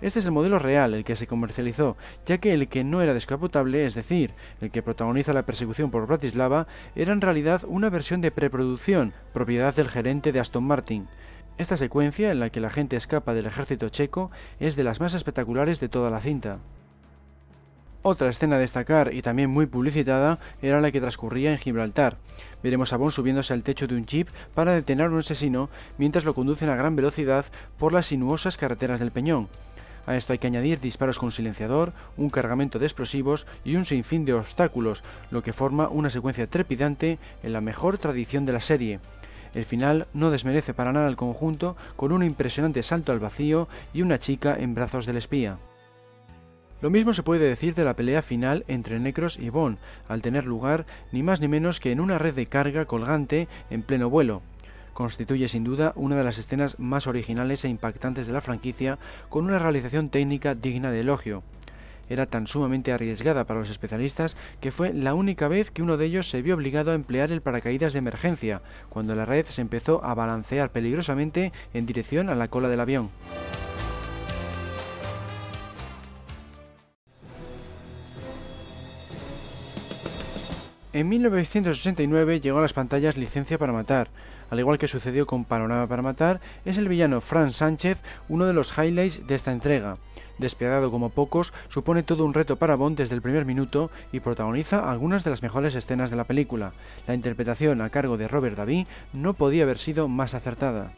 Este 0.00 0.18
es 0.18 0.24
el 0.24 0.32
modelo 0.32 0.58
real, 0.58 0.94
el 0.94 1.04
que 1.04 1.16
se 1.16 1.26
comercializó, 1.26 1.96
ya 2.24 2.38
que 2.38 2.54
el 2.54 2.68
que 2.68 2.84
no 2.84 3.02
era 3.02 3.12
descapotable, 3.12 3.84
es 3.84 3.94
decir, 3.94 4.32
el 4.60 4.70
que 4.70 4.82
protagoniza 4.82 5.34
la 5.34 5.44
persecución 5.44 5.90
por 5.90 6.06
Bratislava, 6.06 6.66
era 6.96 7.12
en 7.12 7.20
realidad 7.20 7.62
una 7.66 7.90
versión 7.90 8.20
de 8.20 8.30
preproducción, 8.30 9.12
propiedad 9.34 9.74
del 9.74 9.88
gerente 9.88 10.32
de 10.32 10.40
Aston 10.40 10.64
Martin. 10.64 11.08
Esta 11.58 11.76
secuencia, 11.76 12.30
en 12.30 12.40
la 12.40 12.48
que 12.48 12.60
la 12.60 12.70
gente 12.70 12.96
escapa 12.96 13.34
del 13.34 13.44
ejército 13.44 13.90
checo, 13.90 14.30
es 14.58 14.76
de 14.76 14.84
las 14.84 15.00
más 15.00 15.12
espectaculares 15.12 15.80
de 15.80 15.90
toda 15.90 16.08
la 16.08 16.20
cinta. 16.20 16.60
Otra 18.02 18.30
escena 18.30 18.56
a 18.56 18.58
destacar 18.58 19.12
y 19.12 19.20
también 19.20 19.50
muy 19.50 19.66
publicitada 19.66 20.38
era 20.62 20.80
la 20.80 20.90
que 20.90 21.02
transcurría 21.02 21.52
en 21.52 21.58
Gibraltar. 21.58 22.16
Veremos 22.62 22.94
a 22.94 22.96
Bond 22.96 23.12
subiéndose 23.12 23.52
al 23.52 23.62
techo 23.62 23.86
de 23.86 23.94
un 23.94 24.06
jeep 24.06 24.28
para 24.54 24.72
detener 24.72 25.06
a 25.06 25.10
un 25.10 25.18
asesino 25.18 25.68
mientras 25.98 26.24
lo 26.24 26.32
conducen 26.32 26.70
a 26.70 26.76
gran 26.76 26.96
velocidad 26.96 27.44
por 27.78 27.92
las 27.92 28.06
sinuosas 28.06 28.56
carreteras 28.56 29.00
del 29.00 29.10
Peñón. 29.10 29.48
A 30.06 30.16
esto 30.16 30.32
hay 30.32 30.38
que 30.38 30.46
añadir 30.46 30.80
disparos 30.80 31.18
con 31.18 31.30
silenciador, 31.30 31.92
un 32.16 32.30
cargamento 32.30 32.78
de 32.78 32.86
explosivos 32.86 33.46
y 33.64 33.76
un 33.76 33.84
sinfín 33.84 34.24
de 34.24 34.34
obstáculos, 34.34 35.02
lo 35.30 35.42
que 35.42 35.52
forma 35.52 35.88
una 35.88 36.10
secuencia 36.10 36.46
trepidante 36.46 37.18
en 37.42 37.52
la 37.52 37.60
mejor 37.60 37.98
tradición 37.98 38.46
de 38.46 38.52
la 38.52 38.60
serie. 38.60 39.00
El 39.54 39.64
final 39.64 40.06
no 40.14 40.30
desmerece 40.30 40.74
para 40.74 40.92
nada 40.92 41.08
el 41.08 41.16
conjunto, 41.16 41.76
con 41.96 42.12
un 42.12 42.22
impresionante 42.22 42.82
salto 42.82 43.12
al 43.12 43.18
vacío 43.18 43.68
y 43.92 44.02
una 44.02 44.18
chica 44.18 44.56
en 44.58 44.74
brazos 44.74 45.06
del 45.06 45.16
espía. 45.16 45.58
Lo 46.80 46.88
mismo 46.88 47.12
se 47.12 47.22
puede 47.22 47.46
decir 47.46 47.74
de 47.74 47.84
la 47.84 47.94
pelea 47.94 48.22
final 48.22 48.64
entre 48.66 48.98
Necros 49.00 49.38
y 49.38 49.50
Bond, 49.50 49.78
al 50.08 50.22
tener 50.22 50.46
lugar 50.46 50.86
ni 51.12 51.22
más 51.22 51.40
ni 51.40 51.48
menos 51.48 51.78
que 51.78 51.92
en 51.92 52.00
una 52.00 52.18
red 52.18 52.34
de 52.34 52.46
carga 52.46 52.86
colgante 52.86 53.48
en 53.68 53.82
pleno 53.82 54.08
vuelo 54.08 54.40
constituye 55.00 55.48
sin 55.48 55.64
duda 55.64 55.94
una 55.96 56.14
de 56.14 56.24
las 56.24 56.36
escenas 56.36 56.78
más 56.78 57.06
originales 57.06 57.64
e 57.64 57.70
impactantes 57.70 58.26
de 58.26 58.34
la 58.34 58.42
franquicia, 58.42 58.98
con 59.30 59.46
una 59.46 59.58
realización 59.58 60.10
técnica 60.10 60.54
digna 60.54 60.90
de 60.90 61.00
elogio. 61.00 61.42
Era 62.10 62.26
tan 62.26 62.46
sumamente 62.46 62.92
arriesgada 62.92 63.44
para 63.44 63.60
los 63.60 63.70
especialistas 63.70 64.36
que 64.60 64.72
fue 64.72 64.92
la 64.92 65.14
única 65.14 65.48
vez 65.48 65.70
que 65.70 65.80
uno 65.80 65.96
de 65.96 66.04
ellos 66.04 66.28
se 66.28 66.42
vio 66.42 66.54
obligado 66.54 66.90
a 66.90 66.94
emplear 66.94 67.32
el 67.32 67.40
paracaídas 67.40 67.94
de 67.94 68.00
emergencia, 68.00 68.60
cuando 68.90 69.14
la 69.14 69.24
red 69.24 69.46
se 69.46 69.62
empezó 69.62 70.04
a 70.04 70.12
balancear 70.12 70.68
peligrosamente 70.68 71.50
en 71.72 71.86
dirección 71.86 72.28
a 72.28 72.34
la 72.34 72.48
cola 72.48 72.68
del 72.68 72.80
avión. 72.80 73.08
En 80.92 81.08
1989 81.08 82.40
llegó 82.40 82.58
a 82.58 82.62
las 82.62 82.72
pantallas 82.72 83.16
Licencia 83.16 83.58
para 83.58 83.72
Matar, 83.72 84.10
al 84.50 84.58
igual 84.58 84.78
que 84.78 84.88
sucedió 84.88 85.26
con 85.26 85.44
Panorama 85.44 85.86
para 85.86 86.02
Matar, 86.02 86.40
es 86.64 86.78
el 86.78 86.88
villano 86.88 87.20
Franz 87.20 87.56
Sánchez 87.56 87.98
uno 88.28 88.46
de 88.46 88.52
los 88.52 88.76
highlights 88.76 89.26
de 89.26 89.34
esta 89.34 89.52
entrega. 89.52 89.96
Despiadado 90.38 90.90
como 90.90 91.10
pocos, 91.10 91.52
supone 91.68 92.02
todo 92.02 92.24
un 92.24 92.34
reto 92.34 92.56
para 92.56 92.74
Bond 92.74 92.96
desde 92.96 93.14
el 93.14 93.22
primer 93.22 93.44
minuto 93.44 93.90
y 94.10 94.20
protagoniza 94.20 94.90
algunas 94.90 95.22
de 95.22 95.30
las 95.30 95.42
mejores 95.42 95.74
escenas 95.74 96.10
de 96.10 96.16
la 96.16 96.24
película. 96.24 96.72
La 97.06 97.14
interpretación 97.14 97.80
a 97.82 97.90
cargo 97.90 98.16
de 98.16 98.26
Robert 98.26 98.56
Davi 98.56 98.86
no 99.12 99.34
podía 99.34 99.64
haber 99.64 99.78
sido 99.78 100.08
más 100.08 100.34
acertada. 100.34 100.92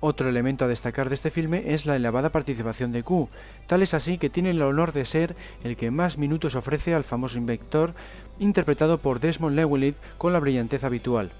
Otro 0.00 0.28
elemento 0.28 0.66
a 0.66 0.68
destacar 0.68 1.08
de 1.08 1.14
este 1.14 1.30
filme 1.30 1.72
es 1.72 1.86
la 1.86 1.96
elevada 1.96 2.28
participación 2.28 2.92
de 2.92 3.02
Q, 3.02 3.30
tal 3.66 3.82
es 3.82 3.94
así 3.94 4.18
que 4.18 4.28
tiene 4.28 4.50
el 4.50 4.60
honor 4.60 4.92
de 4.92 5.06
ser 5.06 5.34
el 5.62 5.78
que 5.78 5.90
más 5.90 6.18
minutos 6.18 6.56
ofrece 6.56 6.92
al 6.92 7.04
famoso 7.04 7.38
Invector, 7.38 7.94
interpretado 8.38 8.98
por 8.98 9.20
Desmond 9.20 9.56
Llewellyn 9.56 9.94
con 10.18 10.34
la 10.34 10.40
brillantez 10.40 10.84
habitual. 10.84 11.32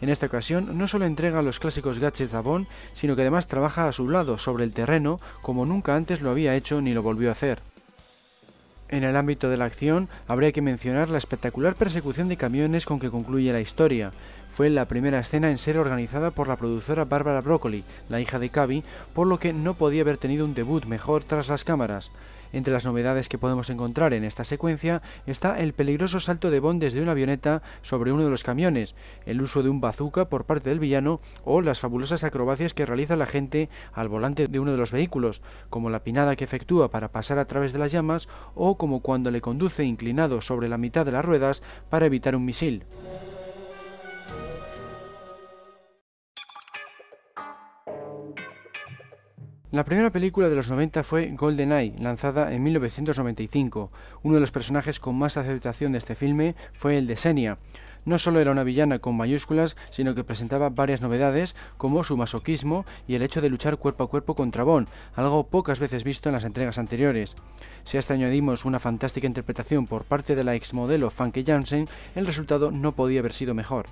En 0.00 0.08
esta 0.08 0.26
ocasión 0.26 0.76
no 0.76 0.88
solo 0.88 1.04
entrega 1.04 1.42
los 1.42 1.58
clásicos 1.58 1.98
gadgets 1.98 2.34
a 2.34 2.40
Bond, 2.40 2.66
sino 2.94 3.16
que 3.16 3.22
además 3.22 3.46
trabaja 3.46 3.88
a 3.88 3.92
su 3.92 4.08
lado 4.08 4.38
sobre 4.38 4.64
el 4.64 4.72
terreno 4.72 5.20
como 5.42 5.66
nunca 5.66 5.94
antes 5.94 6.20
lo 6.20 6.30
había 6.30 6.56
hecho 6.56 6.80
ni 6.80 6.92
lo 6.92 7.02
volvió 7.02 7.28
a 7.28 7.32
hacer. 7.32 7.60
En 8.88 9.02
el 9.02 9.16
ámbito 9.16 9.48
de 9.48 9.56
la 9.56 9.64
acción, 9.64 10.08
habría 10.28 10.52
que 10.52 10.62
mencionar 10.62 11.08
la 11.08 11.18
espectacular 11.18 11.74
persecución 11.74 12.28
de 12.28 12.36
camiones 12.36 12.84
con 12.84 13.00
que 13.00 13.10
concluye 13.10 13.52
la 13.52 13.60
historia. 13.60 14.12
Fue 14.54 14.70
la 14.70 14.84
primera 14.84 15.18
escena 15.18 15.50
en 15.50 15.58
ser 15.58 15.78
organizada 15.78 16.30
por 16.30 16.46
la 16.46 16.56
productora 16.56 17.04
Barbara 17.04 17.40
Broccoli, 17.40 17.82
la 18.08 18.20
hija 18.20 18.38
de 18.38 18.50
Cavi, 18.50 18.84
por 19.14 19.26
lo 19.26 19.38
que 19.38 19.52
no 19.52 19.74
podía 19.74 20.02
haber 20.02 20.18
tenido 20.18 20.44
un 20.44 20.54
debut 20.54 20.84
mejor 20.84 21.24
tras 21.24 21.48
las 21.48 21.64
cámaras. 21.64 22.10
Entre 22.54 22.72
las 22.72 22.86
novedades 22.86 23.28
que 23.28 23.36
podemos 23.36 23.68
encontrar 23.68 24.14
en 24.14 24.22
esta 24.22 24.44
secuencia 24.44 25.02
está 25.26 25.58
el 25.58 25.72
peligroso 25.72 26.20
salto 26.20 26.52
de 26.52 26.60
Bond 26.60 26.80
desde 26.80 27.02
una 27.02 27.10
avioneta 27.10 27.62
sobre 27.82 28.12
uno 28.12 28.22
de 28.22 28.30
los 28.30 28.44
camiones, 28.44 28.94
el 29.26 29.42
uso 29.42 29.64
de 29.64 29.70
un 29.70 29.80
bazooka 29.80 30.28
por 30.28 30.44
parte 30.44 30.70
del 30.70 30.78
villano 30.78 31.20
o 31.44 31.62
las 31.62 31.80
fabulosas 31.80 32.22
acrobacias 32.22 32.72
que 32.72 32.86
realiza 32.86 33.16
la 33.16 33.26
gente 33.26 33.70
al 33.92 34.08
volante 34.08 34.46
de 34.46 34.60
uno 34.60 34.70
de 34.70 34.78
los 34.78 34.92
vehículos, 34.92 35.42
como 35.68 35.90
la 35.90 36.04
pinada 36.04 36.36
que 36.36 36.44
efectúa 36.44 36.92
para 36.92 37.08
pasar 37.08 37.40
a 37.40 37.46
través 37.46 37.72
de 37.72 37.80
las 37.80 37.90
llamas 37.90 38.28
o 38.54 38.78
como 38.78 39.00
cuando 39.00 39.32
le 39.32 39.40
conduce 39.40 39.82
inclinado 39.82 40.40
sobre 40.40 40.68
la 40.68 40.78
mitad 40.78 41.04
de 41.04 41.10
las 41.10 41.24
ruedas 41.24 41.60
para 41.90 42.06
evitar 42.06 42.36
un 42.36 42.44
misil. 42.44 42.84
La 49.74 49.82
primera 49.84 50.10
película 50.10 50.48
de 50.48 50.54
los 50.54 50.70
90 50.70 51.02
fue 51.02 51.32
GoldenEye, 51.32 51.98
lanzada 51.98 52.54
en 52.54 52.62
1995. 52.62 53.90
Uno 54.22 54.34
de 54.36 54.40
los 54.40 54.52
personajes 54.52 55.00
con 55.00 55.18
más 55.18 55.36
aceptación 55.36 55.90
de 55.90 55.98
este 55.98 56.14
filme 56.14 56.54
fue 56.74 56.96
el 56.96 57.08
de 57.08 57.16
Senia. 57.16 57.58
No 58.04 58.20
solo 58.20 58.38
era 58.38 58.52
una 58.52 58.62
villana 58.62 59.00
con 59.00 59.16
mayúsculas, 59.16 59.74
sino 59.90 60.14
que 60.14 60.22
presentaba 60.22 60.68
varias 60.68 61.00
novedades, 61.00 61.56
como 61.76 62.04
su 62.04 62.16
masoquismo 62.16 62.86
y 63.08 63.16
el 63.16 63.22
hecho 63.22 63.40
de 63.40 63.48
luchar 63.48 63.76
cuerpo 63.76 64.04
a 64.04 64.08
cuerpo 64.08 64.36
contra 64.36 64.62
Bond, 64.62 64.86
algo 65.16 65.48
pocas 65.48 65.80
veces 65.80 66.04
visto 66.04 66.28
en 66.28 66.34
las 66.34 66.44
entregas 66.44 66.78
anteriores. 66.78 67.34
Si 67.82 67.96
a 67.96 68.00
esto 68.00 68.14
añadimos 68.14 68.64
una 68.64 68.78
fantástica 68.78 69.26
interpretación 69.26 69.88
por 69.88 70.04
parte 70.04 70.36
de 70.36 70.44
la 70.44 70.54
exmodelo 70.54 71.10
Funke 71.10 71.42
Jansen, 71.44 71.88
el 72.14 72.26
resultado 72.26 72.70
no 72.70 72.92
podía 72.92 73.18
haber 73.18 73.32
sido 73.32 73.54
mejor. 73.54 73.86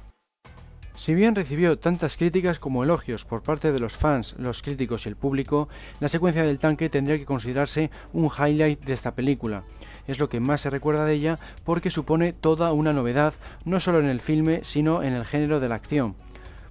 Si 0.95 1.15
bien 1.15 1.35
recibió 1.35 1.79
tantas 1.79 2.19
críticas 2.19 2.59
como 2.59 2.85
elogios 2.85 3.25
por 3.25 3.43
parte 3.43 3.73
de 3.73 3.81
los 3.81 3.97
fans, 3.97 4.35
los 4.39 4.61
críticos 4.63 5.07
y 5.07 5.09
el 5.09 5.17
público, 5.17 5.69
la 6.01 6.09
secuencia 6.09 6.45
del 6.45 6.59
tanque 6.59 6.91
tendría 6.91 7.17
que 7.17 7.25
considerarse 7.25 7.91
un 8.13 8.27
highlight 8.27 8.85
de 8.85 8.93
esta 8.93 9.15
película. 9.15 9.65
Es 10.07 10.19
lo 10.19 10.29
que 10.29 10.41
más 10.41 10.61
se 10.61 10.71
recuerda 10.71 11.07
de 11.07 11.15
ella 11.15 11.39
porque 11.65 11.89
supone 11.89 12.35
toda 12.35 12.73
una 12.73 12.93
novedad, 12.93 13.33
no 13.65 13.81
solo 13.81 14.01
en 14.01 14.07
el 14.07 14.21
filme, 14.21 14.61
sino 14.65 15.03
en 15.03 15.15
el 15.15 15.25
género 15.25 15.61
de 15.61 15.71
la 15.71 15.77
acción. 15.77 16.15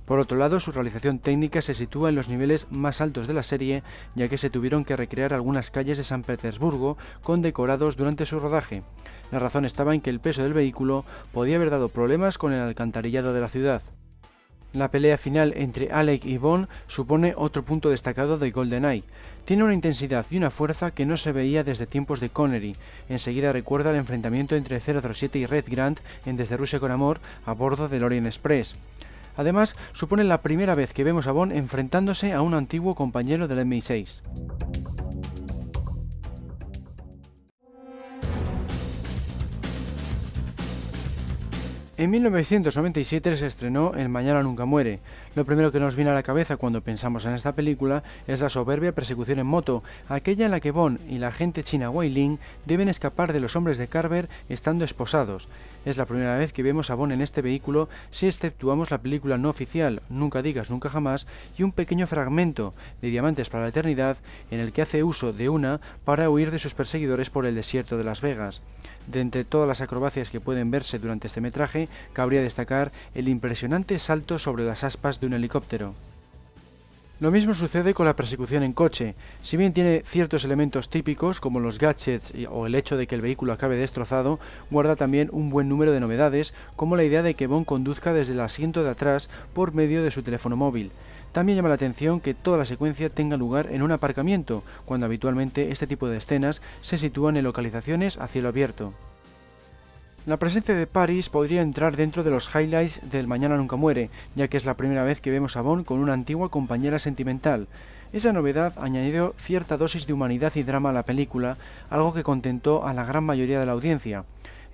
Por 0.06 0.20
otro 0.20 0.38
lado, 0.38 0.60
su 0.60 0.72
realización 0.72 1.20
técnica 1.20 1.62
se 1.62 1.74
sitúa 1.74 2.10
en 2.10 2.16
los 2.16 2.30
niveles 2.30 2.68
más 2.70 3.02
altos 3.02 3.28
de 3.28 3.34
la 3.34 3.44
serie, 3.44 3.82
ya 4.14 4.28
que 4.28 4.38
se 4.38 4.50
tuvieron 4.50 4.86
que 4.86 4.98
recrear 4.98 5.34
algunas 5.34 5.72
calles 5.72 5.98
de 5.98 6.04
San 6.04 6.24
Petersburgo 6.24 6.98
con 7.24 7.42
decorados 7.42 7.96
durante 7.96 8.26
su 8.26 8.40
rodaje. 8.40 8.84
La 9.32 9.40
razón 9.40 9.66
estaba 9.66 9.96
en 9.96 10.02
que 10.02 10.10
el 10.10 10.20
peso 10.20 10.44
del 10.44 10.54
vehículo 10.54 11.06
podía 11.32 11.56
haber 11.56 11.70
dado 11.72 11.90
problemas 11.90 12.38
con 12.38 12.54
el 12.54 12.60
alcantarillado 12.60 13.34
de 13.34 13.42
la 13.42 13.48
ciudad. 13.48 13.82
La 14.74 14.90
pelea 14.90 15.18
final 15.18 15.54
entre 15.58 15.92
Alec 15.92 16.24
y 16.26 16.38
Bond 16.38 16.70
supone 16.88 17.34
otro 17.36 17.64
punto 17.64 17.90
destacado 17.90 18.38
de 18.38 18.52
GoldenEye. 18.52 19.04
Tiene 19.44 19.66
una 19.66 19.74
intensidad 19.74 20.26
y 20.30 20.38
una 20.38 20.50
fuerza 20.50 20.92
que 20.92 21.06
no 21.06 21.18
se 21.18 21.34
veía 21.34 21.66
desde 21.66 21.88
tiempos 21.88 22.22
de 22.22 22.30
Connery. 22.30 22.78
Enseguida 23.10 23.52
recuerda 23.52 23.90
el 23.90 23.98
enfrentamiento 23.98 24.56
entre 24.56 24.80
007 24.80 25.40
y 25.40 25.46
Red 25.46 25.66
Grant 25.68 26.00
en 26.26 26.38
Desde 26.38 26.56
Rusia 26.56 26.80
con 26.80 26.92
Amor 26.92 27.20
a 27.46 27.52
bordo 27.52 27.90
del 27.90 28.06
Orient 28.06 28.28
Express. 28.28 28.76
Además, 29.36 29.76
supone 29.92 30.24
la 30.24 30.42
primera 30.42 30.76
vez 30.76 30.94
que 30.94 31.04
vemos 31.04 31.28
a 31.28 31.34
Bond 31.34 31.52
enfrentándose 31.52 32.32
a 32.32 32.42
un 32.42 32.54
antiguo 32.54 32.96
compañero 32.96 33.50
del 33.50 33.66
MI6. 33.66 34.22
En 41.98 42.10
1997 42.10 43.36
se 43.36 43.48
estrenó 43.48 43.94
El 43.96 44.08
Mañana 44.08 44.42
Nunca 44.42 44.64
Muere. 44.64 45.02
Lo 45.36 45.44
primero 45.44 45.74
que 45.74 45.80
nos 45.80 45.98
viene 45.98 46.10
a 46.10 46.14
la 46.14 46.24
cabeza 46.24 46.56
cuando 46.56 46.82
pensamos 46.82 47.26
en 47.26 47.34
esta 47.34 47.54
película 47.54 48.02
es 48.28 48.40
la 48.40 48.50
soberbia 48.50 48.94
persecución 48.94 49.40
en 49.40 49.48
moto, 49.48 49.84
aquella 50.08 50.46
en 50.46 50.52
la 50.52 50.62
que 50.62 50.72
Bond 50.72 51.00
y 51.10 51.18
la 51.18 51.28
agente 51.28 51.64
china 51.64 51.90
Wei 51.90 52.10
Ling 52.10 52.38
deben 52.66 52.88
escapar 52.88 53.34
de 53.34 53.42
los 53.42 53.58
hombres 53.58 53.78
de 53.78 53.88
Carver 53.88 54.30
estando 54.48 54.86
esposados. 54.86 55.50
Es 55.84 55.98
la 55.98 56.06
primera 56.06 56.38
vez 56.38 56.54
que 56.54 56.64
vemos 56.64 56.90
a 56.90 56.96
Bond 56.96 57.12
en 57.12 57.22
este 57.22 57.42
vehículo 57.42 57.90
si 58.10 58.28
exceptuamos 58.28 58.90
la 58.92 59.00
película 59.00 59.38
no 59.38 59.50
oficial 59.50 60.02
Nunca 60.10 60.42
digas 60.42 60.70
nunca 60.70 60.90
jamás 60.90 61.28
y 61.58 61.64
un 61.64 61.72
pequeño 61.72 62.08
fragmento 62.08 62.74
de 63.02 63.10
Diamantes 63.10 63.50
para 63.50 63.64
la 63.64 63.70
Eternidad 63.70 64.18
en 64.50 64.60
el 64.60 64.72
que 64.72 64.82
hace 64.82 65.04
uso 65.04 65.34
de 65.34 65.50
una 65.50 65.82
para 66.06 66.30
huir 66.30 66.52
de 66.52 66.60
sus 66.60 66.74
perseguidores 66.74 67.30
por 67.30 67.46
el 67.46 67.56
desierto 67.56 67.98
de 67.98 68.04
Las 68.04 68.22
Vegas. 68.22 68.62
De 69.08 69.20
entre 69.20 69.44
todas 69.44 69.68
las 69.68 69.82
acrobacias 69.82 70.30
que 70.30 70.40
pueden 70.40 70.70
verse 70.70 71.00
durante 71.00 71.28
este 71.28 71.42
metraje, 71.42 71.90
cabría 72.14 72.42
destacar 72.42 72.92
el 73.14 73.28
impresionante 73.28 74.00
salto 74.00 74.40
sobre 74.40 74.66
las 74.66 74.84
aspas 74.84 75.20
de 75.20 75.28
un 75.28 75.34
helicóptero. 75.34 75.94
Lo 77.22 77.30
mismo 77.30 77.54
sucede 77.54 77.94
con 77.94 78.08
la 78.08 78.16
persecución 78.16 78.64
en 78.64 78.74
coche. 78.74 79.14
Si 79.44 79.56
bien 79.56 79.74
tiene 79.74 80.02
ciertos 80.08 80.44
elementos 80.44 80.90
típicos 80.90 81.40
como 81.40 81.60
los 81.60 81.78
gadgets 81.78 82.34
o 82.50 82.66
el 82.66 82.74
hecho 82.74 82.98
de 82.98 83.06
que 83.06 83.14
el 83.14 83.22
vehículo 83.22 83.54
acabe 83.54 83.76
destrozado, 83.76 84.40
guarda 84.72 84.96
también 84.96 85.30
un 85.32 85.52
buen 85.52 85.70
número 85.70 85.92
de 85.92 86.00
novedades, 86.00 86.56
como 86.76 86.96
la 86.96 87.04
idea 87.04 87.22
de 87.22 87.36
que 87.36 87.46
Bond 87.46 87.68
conduzca 87.68 88.12
desde 88.12 88.34
el 88.34 88.40
asiento 88.40 88.84
de 88.84 88.90
atrás 88.90 89.30
por 89.54 89.76
medio 89.76 90.02
de 90.02 90.10
su 90.10 90.24
teléfono 90.24 90.56
móvil. 90.56 90.92
También 91.32 91.58
llama 91.58 91.70
la 91.70 91.76
atención 91.76 92.22
que 92.22 92.34
toda 92.34 92.58
la 92.58 92.66
secuencia 92.66 93.12
tenga 93.12 93.38
lugar 93.38 93.68
en 93.72 93.84
un 93.84 93.92
aparcamiento, 93.92 94.64
cuando 94.86 95.06
habitualmente 95.06 95.72
este 95.72 95.86
tipo 95.86 96.10
de 96.10 96.18
escenas 96.18 96.60
se 96.82 96.98
sitúan 96.98 97.38
en 97.38 97.44
localizaciones 97.44 98.18
a 98.18 98.28
cielo 98.28 98.50
abierto. 98.50 98.94
La 100.28 100.38
presencia 100.38 100.76
de 100.76 100.86
Paris 100.86 101.30
podría 101.30 101.64
entrar 101.64 101.98
dentro 101.98 102.24
de 102.24 102.30
los 102.30 102.48
highlights 102.54 103.02
del 103.10 103.26
Mañana 103.26 103.58
Nunca 103.58 103.76
Muere, 103.76 104.12
ya 104.36 104.48
que 104.48 104.58
es 104.58 104.66
la 104.66 104.76
primera 104.76 105.04
vez 105.04 105.20
que 105.20 105.32
vemos 105.32 105.58
a 105.58 105.62
Bond 105.62 105.84
con 105.84 105.98
una 105.98 106.14
antigua 106.14 106.50
compañera 106.50 107.00
sentimental. 107.00 107.68
Esa 108.14 108.32
novedad 108.32 108.74
añadió 108.78 109.34
cierta 109.40 109.78
dosis 109.78 110.06
de 110.06 110.14
humanidad 110.14 110.54
y 110.54 110.62
drama 110.62 110.92
a 110.92 110.94
la 110.94 111.06
película, 111.06 111.58
algo 111.90 112.14
que 112.14 112.22
contentó 112.22 112.86
a 112.86 112.94
la 112.94 113.04
gran 113.04 113.24
mayoría 113.24 113.60
de 113.60 113.66
la 113.66 113.72
audiencia. 113.72 114.26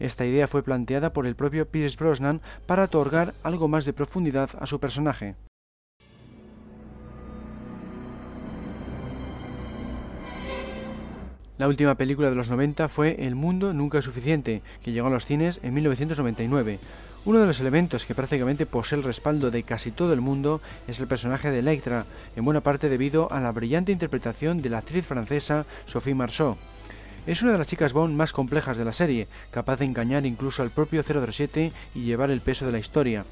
Esta 0.01 0.25
idea 0.25 0.49
fue 0.49 0.63
planteada 0.63 1.13
por 1.13 1.25
el 1.25 1.35
propio 1.35 1.65
Pierce 1.65 1.95
Brosnan 1.97 2.41
para 2.65 2.83
otorgar 2.83 3.33
algo 3.41 3.69
más 3.69 3.85
de 3.85 3.93
profundidad 3.93 4.49
a 4.59 4.65
su 4.65 4.81
personaje. 4.81 5.35
La 11.57 11.67
última 11.67 11.95
película 11.95 12.29
de 12.29 12.35
los 12.35 12.51
90 12.51 12.87
fue 12.87 13.15
El 13.17 13.33
mundo 13.33 13.73
nunca 13.73 13.97
es 13.97 14.05
suficiente, 14.05 14.61
que 14.83 14.91
llegó 14.91 15.07
a 15.07 15.09
los 15.09 15.25
cines 15.25 15.59
en 15.63 15.73
1999. 15.73 16.77
Uno 17.25 17.39
de 17.39 17.47
los 17.47 17.59
elementos 17.59 18.05
que 18.05 18.13
prácticamente 18.13 18.67
posee 18.67 18.99
el 18.99 19.03
respaldo 19.03 19.49
de 19.49 19.63
casi 19.63 19.89
todo 19.89 20.13
el 20.13 20.21
mundo 20.21 20.61
es 20.87 20.99
el 20.99 21.07
personaje 21.07 21.49
de 21.49 21.59
Electra, 21.59 22.05
en 22.35 22.45
buena 22.45 22.61
parte 22.61 22.89
debido 22.89 23.31
a 23.31 23.41
la 23.41 23.51
brillante 23.51 23.91
interpretación 23.91 24.61
de 24.61 24.69
la 24.69 24.77
actriz 24.77 25.03
francesa 25.07 25.65
Sophie 25.87 26.13
Marceau. 26.13 26.57
Es 27.25 27.41
una 27.41 27.53
de 27.53 27.57
las 27.57 27.67
chicas 27.67 27.91
Bond 27.91 28.15
más 28.15 28.33
complejas 28.33 28.77
de 28.77 28.85
la 28.85 28.93
serie, 28.93 29.27
capaz 29.49 29.77
de 29.77 29.85
engañar 29.85 30.27
incluso 30.27 30.61
al 30.61 30.69
propio 30.69 31.03
007 31.03 31.71
y 31.95 32.03
llevar 32.03 32.29
el 32.29 32.41
peso 32.41 32.67
de 32.67 32.71
la 32.71 32.79
historia 32.79 33.25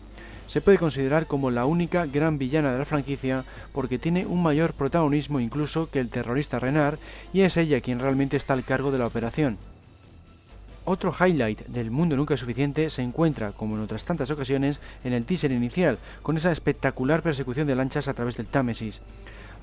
se 0.47 0.61
puede 0.61 0.77
considerar 0.77 1.27
como 1.27 1.51
la 1.51 1.65
única 1.65 2.05
gran 2.05 2.37
villana 2.37 2.71
de 2.71 2.79
la 2.79 2.85
franquicia 2.85 3.43
porque 3.73 3.99
tiene 3.99 4.25
un 4.25 4.43
mayor 4.43 4.73
protagonismo 4.73 5.39
incluso 5.39 5.89
que 5.89 5.99
el 5.99 6.09
terrorista 6.09 6.59
Renard 6.59 6.99
y 7.33 7.41
es 7.41 7.57
ella 7.57 7.81
quien 7.81 7.99
realmente 7.99 8.37
está 8.37 8.53
al 8.53 8.63
cargo 8.63 8.91
de 8.91 8.99
la 8.99 9.07
operación. 9.07 9.57
Otro 10.87 11.11
highlight 11.19 11.65
del 11.65 11.89
mundo 11.89 12.15
nunca 12.15 12.35
es 12.35 12.39
suficiente 12.39 12.91
se 12.91 13.01
encuentra, 13.01 13.53
como 13.53 13.75
en 13.75 13.81
otras 13.81 14.05
tantas 14.05 14.29
ocasiones, 14.29 14.79
en 15.03 15.13
el 15.13 15.25
teaser 15.25 15.51
inicial, 15.51 15.97
con 16.21 16.37
esa 16.37 16.51
espectacular 16.51 17.23
persecución 17.23 17.65
de 17.65 17.73
lanchas 17.73 18.07
a 18.07 18.13
través 18.13 18.37
del 18.37 18.45
Támesis. 18.45 19.01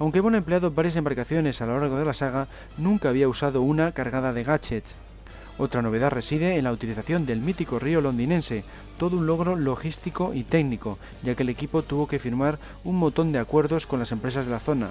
Aunque 0.01 0.19
Bond 0.19 0.35
ha 0.35 0.39
empleado 0.39 0.73
varias 0.73 0.97
embarcaciones 0.97 1.63
a 1.63 1.67
lo 1.67 1.79
largo 1.79 1.97
de 1.97 2.05
la 2.05 2.13
saga, 2.13 2.49
nunca 2.77 3.09
había 3.09 3.29
usado 3.29 3.63
una 3.63 3.93
cargada 3.93 4.33
de 4.33 4.43
gadgets. 4.43 4.97
Otra 5.59 5.83
novedad 5.83 6.11
reside 6.11 6.57
en 6.57 6.65
la 6.65 6.73
utilización 6.73 7.27
del 7.27 7.41
mítico 7.41 7.79
río 7.79 8.01
londinense, 8.01 8.65
todo 8.99 9.17
un 9.17 9.27
logro 9.27 9.55
logístico 9.57 10.33
y 10.35 10.45
técnico, 10.45 10.99
ya 11.23 11.35
que 11.35 11.43
el 11.43 11.51
equipo 11.51 11.83
tuvo 11.83 12.07
que 12.07 12.19
firmar 12.19 12.59
un 12.85 12.97
montón 12.97 13.33
de 13.33 13.39
acuerdos 13.39 13.87
con 13.87 13.99
las 13.99 14.13
empresas 14.13 14.47
de 14.47 14.51
la 14.51 14.61
zona. 14.61 14.91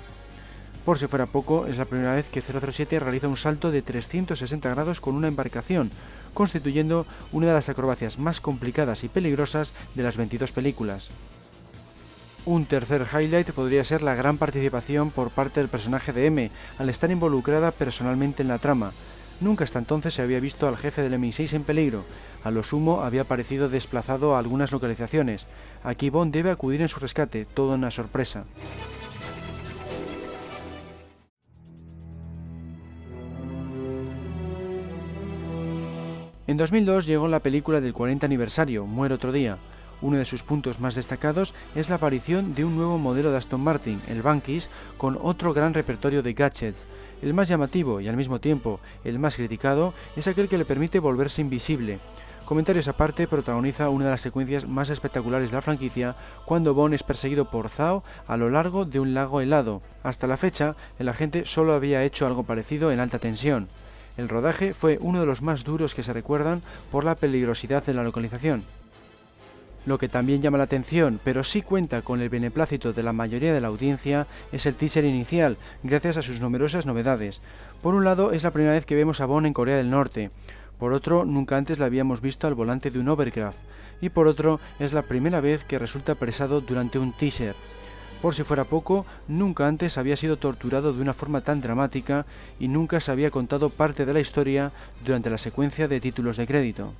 Por 0.85 0.97
si 0.97 1.07
fuera 1.07 1.27
poco, 1.27 1.67
es 1.67 1.77
la 1.77 1.85
primera 1.85 2.13
vez 2.13 2.27
que 2.29 2.41
007 2.41 2.99
realiza 2.99 3.27
un 3.27 3.37
salto 3.37 3.71
de 3.71 3.81
360 3.81 4.69
grados 4.69 4.99
con 4.99 5.15
una 5.15 5.27
embarcación, 5.27 5.91
constituyendo 6.33 7.05
una 7.31 7.47
de 7.47 7.53
las 7.53 7.69
acrobacias 7.69 8.17
más 8.17 8.39
complicadas 8.39 9.03
y 9.03 9.07
peligrosas 9.07 9.73
de 9.93 10.03
las 10.03 10.17
22 10.17 10.51
películas. 10.51 11.09
Un 12.45 12.65
tercer 12.65 13.05
highlight 13.13 13.51
podría 13.51 13.83
ser 13.83 14.01
la 14.01 14.15
gran 14.15 14.39
participación 14.39 15.11
por 15.11 15.29
parte 15.29 15.59
del 15.59 15.69
personaje 15.69 16.13
de 16.13 16.25
M, 16.25 16.51
al 16.79 16.89
estar 16.89 17.11
involucrada 17.11 17.69
personalmente 17.69 18.41
en 18.41 18.47
la 18.47 18.57
trama, 18.57 18.91
Nunca 19.41 19.63
hasta 19.63 19.79
entonces 19.79 20.13
se 20.13 20.21
había 20.21 20.39
visto 20.39 20.67
al 20.67 20.77
jefe 20.77 21.01
del 21.01 21.19
MI6 21.19 21.53
en 21.53 21.63
peligro. 21.63 22.05
A 22.43 22.51
lo 22.51 22.63
sumo 22.63 23.01
había 23.01 23.23
parecido 23.23 23.69
desplazado 23.69 24.35
a 24.35 24.39
algunas 24.39 24.71
localizaciones. 24.71 25.47
Aquí 25.83 26.11
Bond 26.11 26.31
debe 26.31 26.51
acudir 26.51 26.81
en 26.81 26.87
su 26.87 26.99
rescate, 26.99 27.45
todo 27.45 27.73
una 27.73 27.89
sorpresa. 27.89 28.45
En 36.45 36.57
2002 36.57 37.05
llegó 37.05 37.27
la 37.27 37.39
película 37.39 37.81
del 37.81 37.93
40 37.93 38.25
aniversario, 38.25 38.85
Muere 38.85 39.15
otro 39.15 39.31
día. 39.31 39.57
Uno 40.01 40.17
de 40.17 40.25
sus 40.25 40.43
puntos 40.43 40.79
más 40.79 40.95
destacados 40.95 41.53
es 41.75 41.89
la 41.89 41.95
aparición 41.95 42.53
de 42.55 42.65
un 42.65 42.75
nuevo 42.75 42.97
modelo 42.97 43.31
de 43.31 43.37
Aston 43.37 43.61
Martin, 43.61 44.01
el 44.07 44.21
Bankis, 44.21 44.69
con 44.97 45.17
otro 45.21 45.53
gran 45.53 45.73
repertorio 45.73 46.21
de 46.21 46.33
gadgets. 46.33 46.83
El 47.21 47.33
más 47.33 47.47
llamativo 47.47 48.01
y 48.01 48.07
al 48.07 48.17
mismo 48.17 48.39
tiempo 48.39 48.79
el 49.03 49.19
más 49.19 49.35
criticado 49.35 49.93
es 50.15 50.27
aquel 50.27 50.49
que 50.49 50.57
le 50.57 50.65
permite 50.65 50.99
volverse 50.99 51.41
invisible. 51.41 51.99
Comentarios 52.45 52.87
aparte, 52.87 53.27
protagoniza 53.27 53.89
una 53.89 54.05
de 54.05 54.11
las 54.11 54.21
secuencias 54.21 54.67
más 54.67 54.89
espectaculares 54.89 55.51
de 55.51 55.55
la 55.55 55.61
franquicia 55.61 56.15
cuando 56.45 56.73
Bond 56.73 56.93
es 56.93 57.03
perseguido 57.03 57.45
por 57.49 57.69
Zhao 57.69 58.03
a 58.27 58.35
lo 58.35 58.49
largo 58.49 58.83
de 58.83 58.99
un 58.99 59.13
lago 59.13 59.39
helado. 59.39 59.81
Hasta 60.03 60.27
la 60.27 60.35
fecha, 60.35 60.75
el 60.99 61.07
agente 61.07 61.45
solo 61.45 61.73
había 61.73 62.03
hecho 62.03 62.25
algo 62.25 62.43
parecido 62.43 62.91
en 62.91 62.99
alta 62.99 63.19
tensión. 63.19 63.69
El 64.17 64.27
rodaje 64.27 64.73
fue 64.73 64.97
uno 64.99 65.21
de 65.21 65.25
los 65.25 65.41
más 65.41 65.63
duros 65.63 65.95
que 65.95 66.03
se 66.03 66.11
recuerdan 66.11 66.61
por 66.91 67.05
la 67.05 67.15
peligrosidad 67.15 67.85
de 67.85 67.93
la 67.93 68.03
localización. 68.03 68.63
Lo 69.85 69.97
que 69.97 70.09
también 70.09 70.41
llama 70.41 70.59
la 70.59 70.65
atención, 70.65 71.19
pero 71.23 71.43
sí 71.43 71.63
cuenta 71.63 72.03
con 72.03 72.21
el 72.21 72.29
beneplácito 72.29 72.93
de 72.93 73.01
la 73.01 73.13
mayoría 73.13 73.53
de 73.53 73.61
la 73.61 73.69
audiencia, 73.69 74.27
es 74.51 74.67
el 74.67 74.75
teaser 74.75 75.05
inicial, 75.05 75.57
gracias 75.81 76.17
a 76.17 76.21
sus 76.21 76.39
numerosas 76.39 76.85
novedades. 76.85 77.41
Por 77.81 77.95
un 77.95 78.05
lado, 78.05 78.31
es 78.31 78.43
la 78.43 78.51
primera 78.51 78.73
vez 78.73 78.85
que 78.85 78.95
vemos 78.95 79.21
a 79.21 79.25
Bond 79.25 79.47
en 79.47 79.53
Corea 79.53 79.77
del 79.77 79.89
Norte. 79.89 80.29
Por 80.77 80.93
otro, 80.93 81.25
nunca 81.25 81.57
antes 81.57 81.79
la 81.79 81.87
habíamos 81.87 82.21
visto 82.21 82.45
al 82.45 82.53
volante 82.53 82.91
de 82.91 82.99
un 82.99 83.09
Overcraft. 83.09 83.57
Y 84.01 84.09
por 84.09 84.27
otro, 84.27 84.59
es 84.79 84.93
la 84.93 85.01
primera 85.01 85.41
vez 85.41 85.63
que 85.63 85.79
resulta 85.79 86.11
apresado 86.11 86.61
durante 86.61 86.99
un 86.99 87.13
teaser. 87.13 87.55
Por 88.21 88.35
si 88.35 88.43
fuera 88.43 88.65
poco, 88.65 89.07
nunca 89.27 89.67
antes 89.67 89.97
había 89.97 90.15
sido 90.15 90.37
torturado 90.37 90.93
de 90.93 91.01
una 91.01 91.15
forma 91.15 91.41
tan 91.41 91.59
dramática 91.59 92.27
y 92.59 92.67
nunca 92.67 92.99
se 92.99 93.11
había 93.11 93.31
contado 93.31 93.69
parte 93.69 94.05
de 94.05 94.13
la 94.13 94.19
historia 94.19 94.71
durante 95.03 95.31
la 95.31 95.39
secuencia 95.39 95.87
de 95.87 95.99
títulos 95.99 96.37
de 96.37 96.45
crédito. 96.45 96.93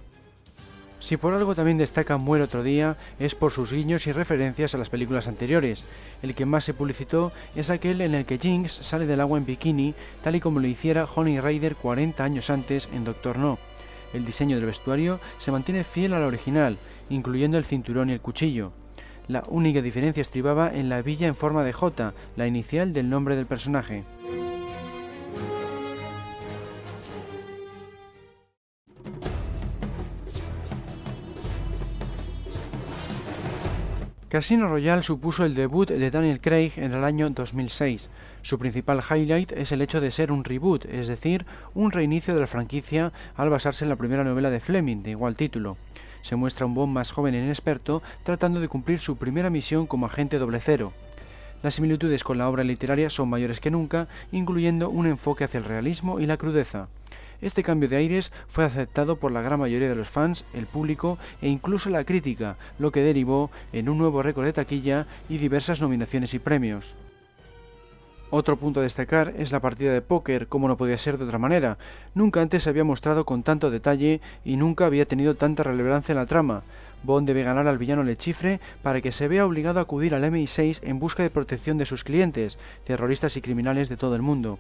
Si 1.02 1.18
por 1.18 1.34
algo 1.34 1.56
también 1.56 1.80
destaca 1.80 2.18
Muere 2.18 2.44
otro 2.44 2.62
día 2.62 2.96
es 3.20 3.34
por 3.34 3.52
sus 3.52 3.74
guiños 3.74 4.06
y 4.06 4.12
referencias 4.12 4.76
a 4.76 4.78
las 4.78 4.90
películas 4.90 5.28
anteriores. 5.28 5.84
El 6.22 6.36
que 6.36 6.46
más 6.46 6.64
se 6.64 6.76
publicitó 6.76 7.32
es 7.56 7.72
aquel 7.72 8.02
en 8.02 8.14
el 8.14 8.26
que 8.26 8.38
Jinx 8.38 8.72
sale 8.72 9.08
del 9.08 9.20
agua 9.20 9.40
en 9.40 9.48
bikini, 9.48 9.96
tal 10.24 10.36
y 10.36 10.40
como 10.40 10.60
lo 10.60 10.68
hiciera 10.68 11.08
Honey 11.14 11.40
Rider 11.40 11.76
40 11.76 12.24
años 12.24 12.52
antes 12.52 12.88
en 12.94 13.04
Doctor 13.04 13.40
No. 13.40 13.58
El 14.14 14.26
diseño 14.26 14.58
del 14.58 14.68
vestuario 14.68 15.20
se 15.40 15.52
mantiene 15.52 15.84
fiel 15.84 16.14
al 16.14 16.22
original, 16.22 16.78
incluyendo 17.10 17.58
el 17.58 17.66
cinturón 17.66 18.12
y 18.12 18.14
el 18.14 18.22
cuchillo. 18.22 18.72
La 19.28 19.42
única 19.50 19.82
diferencia 19.82 20.22
estribaba 20.22 20.72
en 20.72 20.88
la 20.88 21.02
villa 21.02 21.26
en 21.26 21.36
forma 21.36 21.64
de 21.64 21.74
J, 21.74 22.14
la 22.36 22.46
inicial 22.46 22.94
del 22.94 23.10
nombre 23.10 23.36
del 23.36 23.48
personaje. 23.48 24.04
Casino 34.32 34.70
Royale 34.70 35.04
supuso 35.04 35.44
el 35.44 35.56
debut 35.56 35.90
de 35.90 36.10
Daniel 36.10 36.40
Craig 36.40 36.72
en 36.78 36.94
el 36.94 37.04
año 37.04 37.30
2006. 37.32 38.08
Su 38.44 38.58
principal 38.58 39.04
highlight 39.04 39.52
es 39.52 39.74
el 39.74 39.82
hecho 39.82 40.00
de 40.00 40.10
ser 40.10 40.32
un 40.32 40.46
reboot, 40.46 40.86
es 40.86 41.10
decir, 41.10 41.46
un 41.74 41.92
reinicio 41.92 42.34
de 42.34 42.40
la 42.40 42.48
franquicia 42.48 43.12
al 43.36 43.50
basarse 43.50 43.84
en 43.84 43.90
la 43.90 43.98
primera 43.98 44.24
novela 44.24 44.50
de 44.50 44.62
Fleming, 44.62 45.04
de 45.04 45.12
igual 45.12 45.36
título. 45.36 45.76
Se 46.22 46.38
muestra 46.38 46.66
un 46.66 46.74
Bond 46.74 46.94
más 46.94 47.12
joven 47.12 47.36
e 47.36 47.44
inexperto 47.44 48.02
tratando 48.24 48.62
de 48.62 48.70
cumplir 48.70 49.02
su 49.02 49.18
primera 49.18 49.50
misión 49.50 49.86
como 49.86 50.06
agente 50.06 50.40
doble 50.40 50.62
cero. 50.62 50.94
Las 51.62 51.74
similitudes 51.74 52.24
con 52.24 52.38
la 52.38 52.48
obra 52.48 52.64
literaria 52.64 53.10
son 53.10 53.28
mayores 53.28 53.60
que 53.60 53.70
nunca, 53.70 54.08
incluyendo 54.32 54.90
un 54.90 55.08
enfoque 55.08 55.44
hacia 55.44 55.58
el 55.58 55.66
realismo 55.66 56.22
y 56.22 56.26
la 56.26 56.38
crudeza. 56.38 56.88
Este 57.42 57.64
cambio 57.64 57.90
de 57.90 57.98
aires 57.98 58.32
fue 58.48 58.66
aceptado 58.66 59.16
por 59.16 59.32
la 59.32 59.42
gran 59.42 59.60
mayoría 59.60 59.90
de 59.90 59.96
los 59.96 60.10
fans, 60.10 60.46
el 60.54 60.68
público 60.68 61.18
e 61.42 61.50
incluso 61.50 61.90
la 61.90 62.04
crítica, 62.04 62.56
lo 62.78 62.92
que 62.92 63.02
derivó 63.02 63.50
en 63.74 63.90
un 63.90 63.98
nuevo 63.98 64.22
récord 64.22 64.46
de 64.46 64.54
taquilla 64.54 65.08
y 65.28 65.40
diversas 65.40 65.82
nominaciones 65.82 66.34
y 66.34 66.40
premios. 66.40 66.94
Otro 68.34 68.56
punto 68.56 68.80
a 68.80 68.84
destacar 68.84 69.34
es 69.38 69.52
la 69.52 69.60
partida 69.60 69.92
de 69.92 70.02
póker, 70.02 70.48
como 70.48 70.70
no 70.70 70.78
podía 70.78 70.98
ser 70.98 71.18
de 71.18 71.26
otra 71.26 71.38
manera. 71.38 71.78
Nunca 72.16 72.42
antes 72.42 72.64
se 72.64 72.70
había 72.70 72.86
mostrado 72.86 73.26
con 73.26 73.44
tanto 73.44 73.70
detalle 73.70 74.22
y 74.46 74.56
nunca 74.56 74.86
había 74.86 75.06
tenido 75.06 75.36
tanta 75.36 75.64
relevancia 75.64 76.14
en 76.14 76.18
la 76.18 76.28
trama. 76.28 76.64
Bond 77.04 77.28
debe 77.28 77.44
ganar 77.44 77.68
al 77.68 77.78
villano 77.78 78.04
Lechifre 78.04 78.62
para 78.84 79.02
que 79.02 79.12
se 79.12 79.28
vea 79.28 79.46
obligado 79.46 79.80
a 79.80 79.84
acudir 79.84 80.16
al 80.16 80.24
MI6 80.24 80.80
en 80.84 81.00
busca 81.00 81.24
de 81.24 81.30
protección 81.30 81.78
de 81.78 81.86
sus 81.86 82.06
clientes, 82.06 82.58
terroristas 82.86 83.36
y 83.36 83.42
criminales 83.42 83.90
de 83.90 83.98
todo 83.98 84.16
el 84.16 84.22
mundo. 84.22 84.60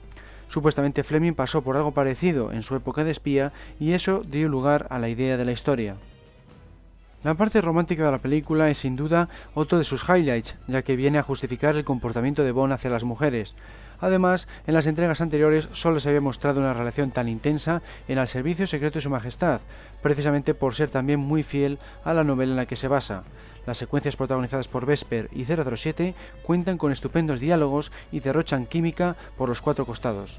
Supuestamente 0.52 1.04
Fleming 1.04 1.32
pasó 1.32 1.62
por 1.62 1.78
algo 1.78 1.94
parecido 1.94 2.52
en 2.52 2.62
su 2.62 2.76
época 2.76 3.06
de 3.06 3.12
espía 3.12 3.54
y 3.80 3.94
eso 3.94 4.22
dio 4.28 4.50
lugar 4.50 4.86
a 4.90 5.00
la 5.00 5.08
idea 5.08 5.38
de 5.38 5.46
la 5.46 5.54
historia. 5.54 5.96
La 7.24 7.36
parte 7.36 7.62
romántica 7.62 8.04
de 8.04 8.12
la 8.12 8.18
película 8.18 8.70
es 8.70 8.80
sin 8.80 8.98
duda 8.98 9.30
otro 9.54 9.78
de 9.78 9.86
sus 9.86 10.04
highlights, 10.10 10.56
ya 10.68 10.82
que 10.82 10.98
viene 10.98 11.20
a 11.20 11.24
justificar 11.24 11.78
el 11.78 11.86
comportamiento 11.86 12.44
de 12.44 12.52
Bond 12.52 12.74
hacia 12.74 12.90
las 12.90 13.06
mujeres. 13.06 13.56
Además, 14.02 14.50
en 14.68 14.74
las 14.74 14.88
entregas 14.88 15.22
anteriores 15.22 15.70
solo 15.72 16.02
se 16.02 16.10
había 16.10 16.20
mostrado 16.20 16.60
una 16.60 16.74
relación 16.74 17.12
tan 17.12 17.30
intensa 17.30 17.82
en 18.10 18.18
Al 18.18 18.28
Servicio 18.28 18.68
Secreto 18.68 18.96
de 18.96 19.04
Su 19.04 19.10
Majestad, 19.10 19.62
precisamente 20.02 20.54
por 20.54 20.76
ser 20.76 20.90
también 20.90 21.22
muy 21.22 21.44
fiel 21.44 21.80
a 22.04 22.14
la 22.14 22.26
novela 22.26 22.52
en 22.52 22.58
la 22.58 22.66
que 22.66 22.76
se 22.76 22.90
basa. 22.90 23.24
Las 23.65 23.78
secuencias 23.78 24.15
protagonizadas 24.15 24.67
por 24.67 24.86
Vesper 24.86 25.30
y 25.32 25.45
007 25.45 26.15
cuentan 26.43 26.78
con 26.78 26.91
estupendos 26.91 27.39
diálogos 27.39 27.91
y 28.12 28.19
derrochan 28.19 28.65
química 28.65 29.15
por 29.38 29.50
los 29.50 29.62
cuatro 29.62 29.86
costados. 29.86 30.38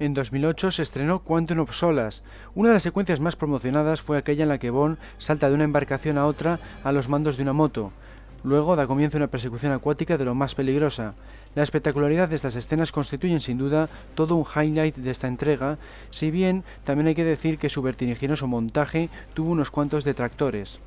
En 0.00 0.14
2008 0.14 0.70
se 0.70 0.82
estrenó 0.82 1.18
Quantum 1.18 1.58
of 1.58 1.74
Solace. 1.74 2.22
Una 2.54 2.70
de 2.70 2.74
las 2.76 2.82
secuencias 2.82 3.20
más 3.20 3.36
promocionadas 3.36 4.00
fue 4.00 4.16
aquella 4.16 4.44
en 4.44 4.48
la 4.48 4.56
que 4.56 4.70
Bond 4.70 4.96
salta 5.18 5.50
de 5.50 5.54
una 5.54 5.64
embarcación 5.64 6.16
a 6.16 6.24
otra 6.24 6.58
a 6.82 6.90
los 6.90 7.10
mandos 7.10 7.36
de 7.36 7.42
una 7.42 7.52
moto. 7.52 7.92
Luego 8.42 8.76
da 8.76 8.86
comienzo 8.86 9.18
una 9.18 9.26
persecución 9.26 9.72
acuática 9.72 10.16
de 10.16 10.24
lo 10.24 10.34
más 10.34 10.54
peligrosa. 10.54 11.12
La 11.54 11.64
espectacularidad 11.64 12.28
de 12.28 12.36
estas 12.36 12.54
escenas 12.54 12.92
constituyen 12.92 13.40
sin 13.40 13.58
duda 13.58 13.88
todo 14.14 14.36
un 14.36 14.44
highlight 14.44 14.96
de 14.96 15.10
esta 15.10 15.26
entrega, 15.26 15.78
si 16.10 16.30
bien 16.30 16.62
también 16.84 17.08
hay 17.08 17.14
que 17.16 17.24
decir 17.24 17.58
que 17.58 17.68
su 17.68 17.82
vertiginoso 17.82 18.46
montaje 18.46 19.08
tuvo 19.34 19.50
unos 19.50 19.70
cuantos 19.70 20.04
detractores. 20.04 20.78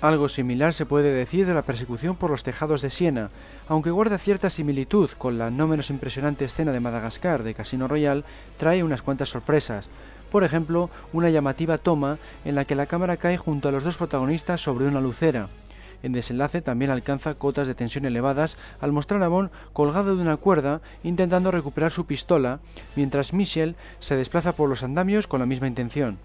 Algo 0.00 0.28
similar 0.28 0.74
se 0.74 0.86
puede 0.86 1.12
decir 1.12 1.44
de 1.46 1.54
la 1.54 1.62
persecución 1.62 2.14
por 2.14 2.30
los 2.30 2.44
tejados 2.44 2.82
de 2.82 2.90
Siena, 2.90 3.30
aunque 3.68 3.90
guarda 3.90 4.18
cierta 4.18 4.48
similitud 4.48 5.10
con 5.18 5.38
la 5.38 5.50
no 5.50 5.66
menos 5.66 5.90
impresionante 5.90 6.44
escena 6.44 6.70
de 6.70 6.78
Madagascar 6.78 7.42
de 7.42 7.54
Casino 7.54 7.88
Royale, 7.88 8.22
trae 8.58 8.84
unas 8.84 9.02
cuantas 9.02 9.28
sorpresas. 9.28 9.88
Por 10.30 10.44
ejemplo, 10.44 10.90
una 11.12 11.30
llamativa 11.30 11.78
toma 11.78 12.18
en 12.44 12.54
la 12.54 12.64
que 12.64 12.76
la 12.76 12.86
cámara 12.86 13.16
cae 13.16 13.38
junto 13.38 13.68
a 13.68 13.72
los 13.72 13.82
dos 13.82 13.96
protagonistas 13.96 14.60
sobre 14.60 14.86
una 14.86 15.00
lucera. 15.00 15.48
En 16.02 16.12
desenlace 16.12 16.62
también 16.62 16.90
alcanza 16.90 17.34
cotas 17.34 17.66
de 17.66 17.74
tensión 17.74 18.04
elevadas 18.04 18.56
al 18.80 18.92
mostrar 18.92 19.22
a 19.22 19.28
Bond 19.28 19.50
colgado 19.72 20.14
de 20.14 20.22
una 20.22 20.36
cuerda 20.36 20.80
intentando 21.02 21.50
recuperar 21.50 21.90
su 21.90 22.06
pistola, 22.06 22.60
mientras 22.94 23.32
Michelle 23.32 23.74
se 23.98 24.16
desplaza 24.16 24.52
por 24.52 24.68
los 24.68 24.82
andamios 24.82 25.26
con 25.26 25.40
la 25.40 25.46
misma 25.46 25.66
intención. 25.66 26.18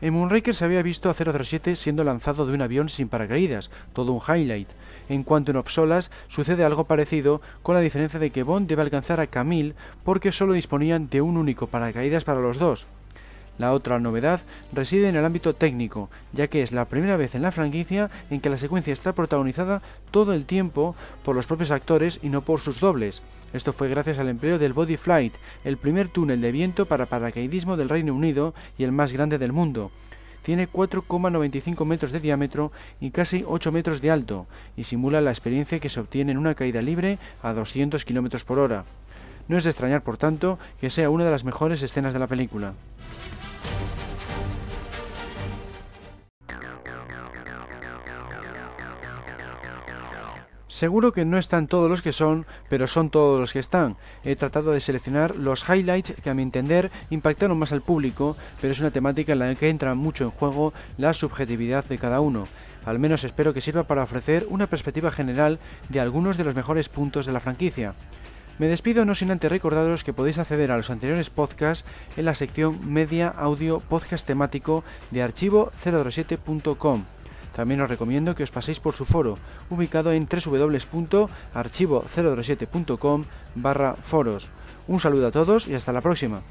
En 0.00 0.14
Moonraker 0.14 0.54
se 0.54 0.64
había 0.64 0.82
visto 0.82 1.10
a 1.10 1.14
007 1.14 1.74
siendo 1.74 2.04
lanzado 2.04 2.46
de 2.46 2.52
un 2.52 2.62
avión 2.62 2.88
sin 2.88 3.08
paracaídas, 3.08 3.70
todo 3.92 4.12
un 4.12 4.22
highlight. 4.22 4.68
En 5.08 5.24
cuanto 5.24 5.50
en 5.50 5.62
Solas 5.66 6.12
sucede 6.28 6.64
algo 6.64 6.84
parecido, 6.84 7.40
con 7.62 7.74
la 7.74 7.80
diferencia 7.80 8.20
de 8.20 8.30
que 8.30 8.44
Bond 8.44 8.68
debe 8.68 8.82
alcanzar 8.82 9.18
a 9.18 9.26
Camille 9.26 9.74
porque 10.04 10.30
solo 10.30 10.52
disponían 10.52 11.08
de 11.08 11.20
un 11.20 11.36
único 11.36 11.66
paracaídas 11.66 12.22
para 12.22 12.40
los 12.40 12.58
dos. 12.58 12.86
La 13.58 13.72
otra 13.72 13.98
novedad 13.98 14.40
reside 14.72 15.08
en 15.08 15.16
el 15.16 15.24
ámbito 15.24 15.54
técnico, 15.54 16.10
ya 16.32 16.46
que 16.46 16.62
es 16.62 16.70
la 16.72 16.84
primera 16.84 17.16
vez 17.16 17.34
en 17.34 17.42
la 17.42 17.50
franquicia 17.50 18.08
en 18.30 18.40
que 18.40 18.50
la 18.50 18.56
secuencia 18.56 18.92
está 18.92 19.12
protagonizada 19.12 19.82
todo 20.12 20.32
el 20.32 20.46
tiempo 20.46 20.94
por 21.24 21.34
los 21.34 21.46
propios 21.46 21.72
actores 21.72 22.20
y 22.22 22.28
no 22.28 22.42
por 22.42 22.60
sus 22.60 22.78
dobles. 22.78 23.20
Esto 23.52 23.72
fue 23.72 23.88
gracias 23.88 24.18
al 24.18 24.28
empleo 24.28 24.58
del 24.58 24.74
Body 24.74 24.96
Flight, 24.96 25.34
el 25.64 25.76
primer 25.76 26.08
túnel 26.08 26.40
de 26.40 26.52
viento 26.52 26.86
para 26.86 27.06
paracaidismo 27.06 27.76
del 27.76 27.88
Reino 27.88 28.14
Unido 28.14 28.54
y 28.76 28.84
el 28.84 28.92
más 28.92 29.12
grande 29.12 29.38
del 29.38 29.52
mundo. 29.52 29.90
Tiene 30.42 30.68
4,95 30.68 31.84
metros 31.84 32.12
de 32.12 32.20
diámetro 32.20 32.72
y 33.00 33.10
casi 33.10 33.44
8 33.46 33.72
metros 33.72 34.00
de 34.00 34.10
alto, 34.10 34.46
y 34.76 34.84
simula 34.84 35.20
la 35.20 35.30
experiencia 35.30 35.80
que 35.80 35.88
se 35.88 36.00
obtiene 36.00 36.32
en 36.32 36.38
una 36.38 36.54
caída 36.54 36.80
libre 36.80 37.18
a 37.42 37.52
200 37.52 38.04
km 38.04 38.44
por 38.44 38.58
hora. 38.58 38.84
No 39.48 39.56
es 39.56 39.64
de 39.64 39.70
extrañar, 39.70 40.02
por 40.02 40.18
tanto, 40.18 40.58
que 40.80 40.90
sea 40.90 41.10
una 41.10 41.24
de 41.24 41.30
las 41.30 41.44
mejores 41.44 41.82
escenas 41.82 42.12
de 42.12 42.18
la 42.18 42.26
película. 42.26 42.74
Seguro 50.78 51.12
que 51.12 51.24
no 51.24 51.38
están 51.38 51.66
todos 51.66 51.90
los 51.90 52.02
que 52.02 52.12
son, 52.12 52.46
pero 52.68 52.86
son 52.86 53.10
todos 53.10 53.40
los 53.40 53.52
que 53.52 53.58
están. 53.58 53.96
He 54.22 54.36
tratado 54.36 54.70
de 54.70 54.80
seleccionar 54.80 55.34
los 55.34 55.68
highlights 55.68 56.14
que 56.22 56.30
a 56.30 56.34
mi 56.34 56.42
entender 56.42 56.92
impactaron 57.10 57.58
más 57.58 57.72
al 57.72 57.80
público, 57.80 58.36
pero 58.60 58.72
es 58.72 58.78
una 58.78 58.92
temática 58.92 59.32
en 59.32 59.40
la 59.40 59.52
que 59.56 59.70
entra 59.70 59.96
mucho 59.96 60.22
en 60.22 60.30
juego 60.30 60.72
la 60.96 61.14
subjetividad 61.14 61.84
de 61.86 61.98
cada 61.98 62.20
uno. 62.20 62.44
Al 62.86 63.00
menos 63.00 63.24
espero 63.24 63.52
que 63.52 63.60
sirva 63.60 63.88
para 63.88 64.04
ofrecer 64.04 64.46
una 64.50 64.68
perspectiva 64.68 65.10
general 65.10 65.58
de 65.88 65.98
algunos 65.98 66.36
de 66.36 66.44
los 66.44 66.54
mejores 66.54 66.88
puntos 66.88 67.26
de 67.26 67.32
la 67.32 67.40
franquicia. 67.40 67.94
Me 68.60 68.68
despido 68.68 69.04
no 69.04 69.16
sin 69.16 69.32
antes 69.32 69.50
recordaros 69.50 70.04
que 70.04 70.12
podéis 70.12 70.38
acceder 70.38 70.70
a 70.70 70.76
los 70.76 70.90
anteriores 70.90 71.28
podcasts 71.28 71.88
en 72.16 72.24
la 72.24 72.36
sección 72.36 72.92
Media 72.92 73.30
Audio 73.30 73.80
Podcast 73.80 74.24
temático 74.24 74.84
de 75.10 75.26
archivo007.com. 75.26 77.02
También 77.58 77.82
os 77.82 77.90
recomiendo 77.90 78.38
que 78.38 78.46
os 78.46 78.54
paséis 78.54 78.78
por 78.78 78.94
su 78.94 79.02
foro, 79.02 79.34
ubicado 79.66 80.14
en 80.14 80.30
www.archivo007.com 80.30 83.24
barra 83.56 83.98
foros. 83.98 84.48
Un 84.86 85.00
saludo 85.00 85.26
a 85.26 85.32
todos 85.32 85.66
y 85.66 85.74
hasta 85.74 85.92
la 85.92 86.00
próxima. 86.00 86.42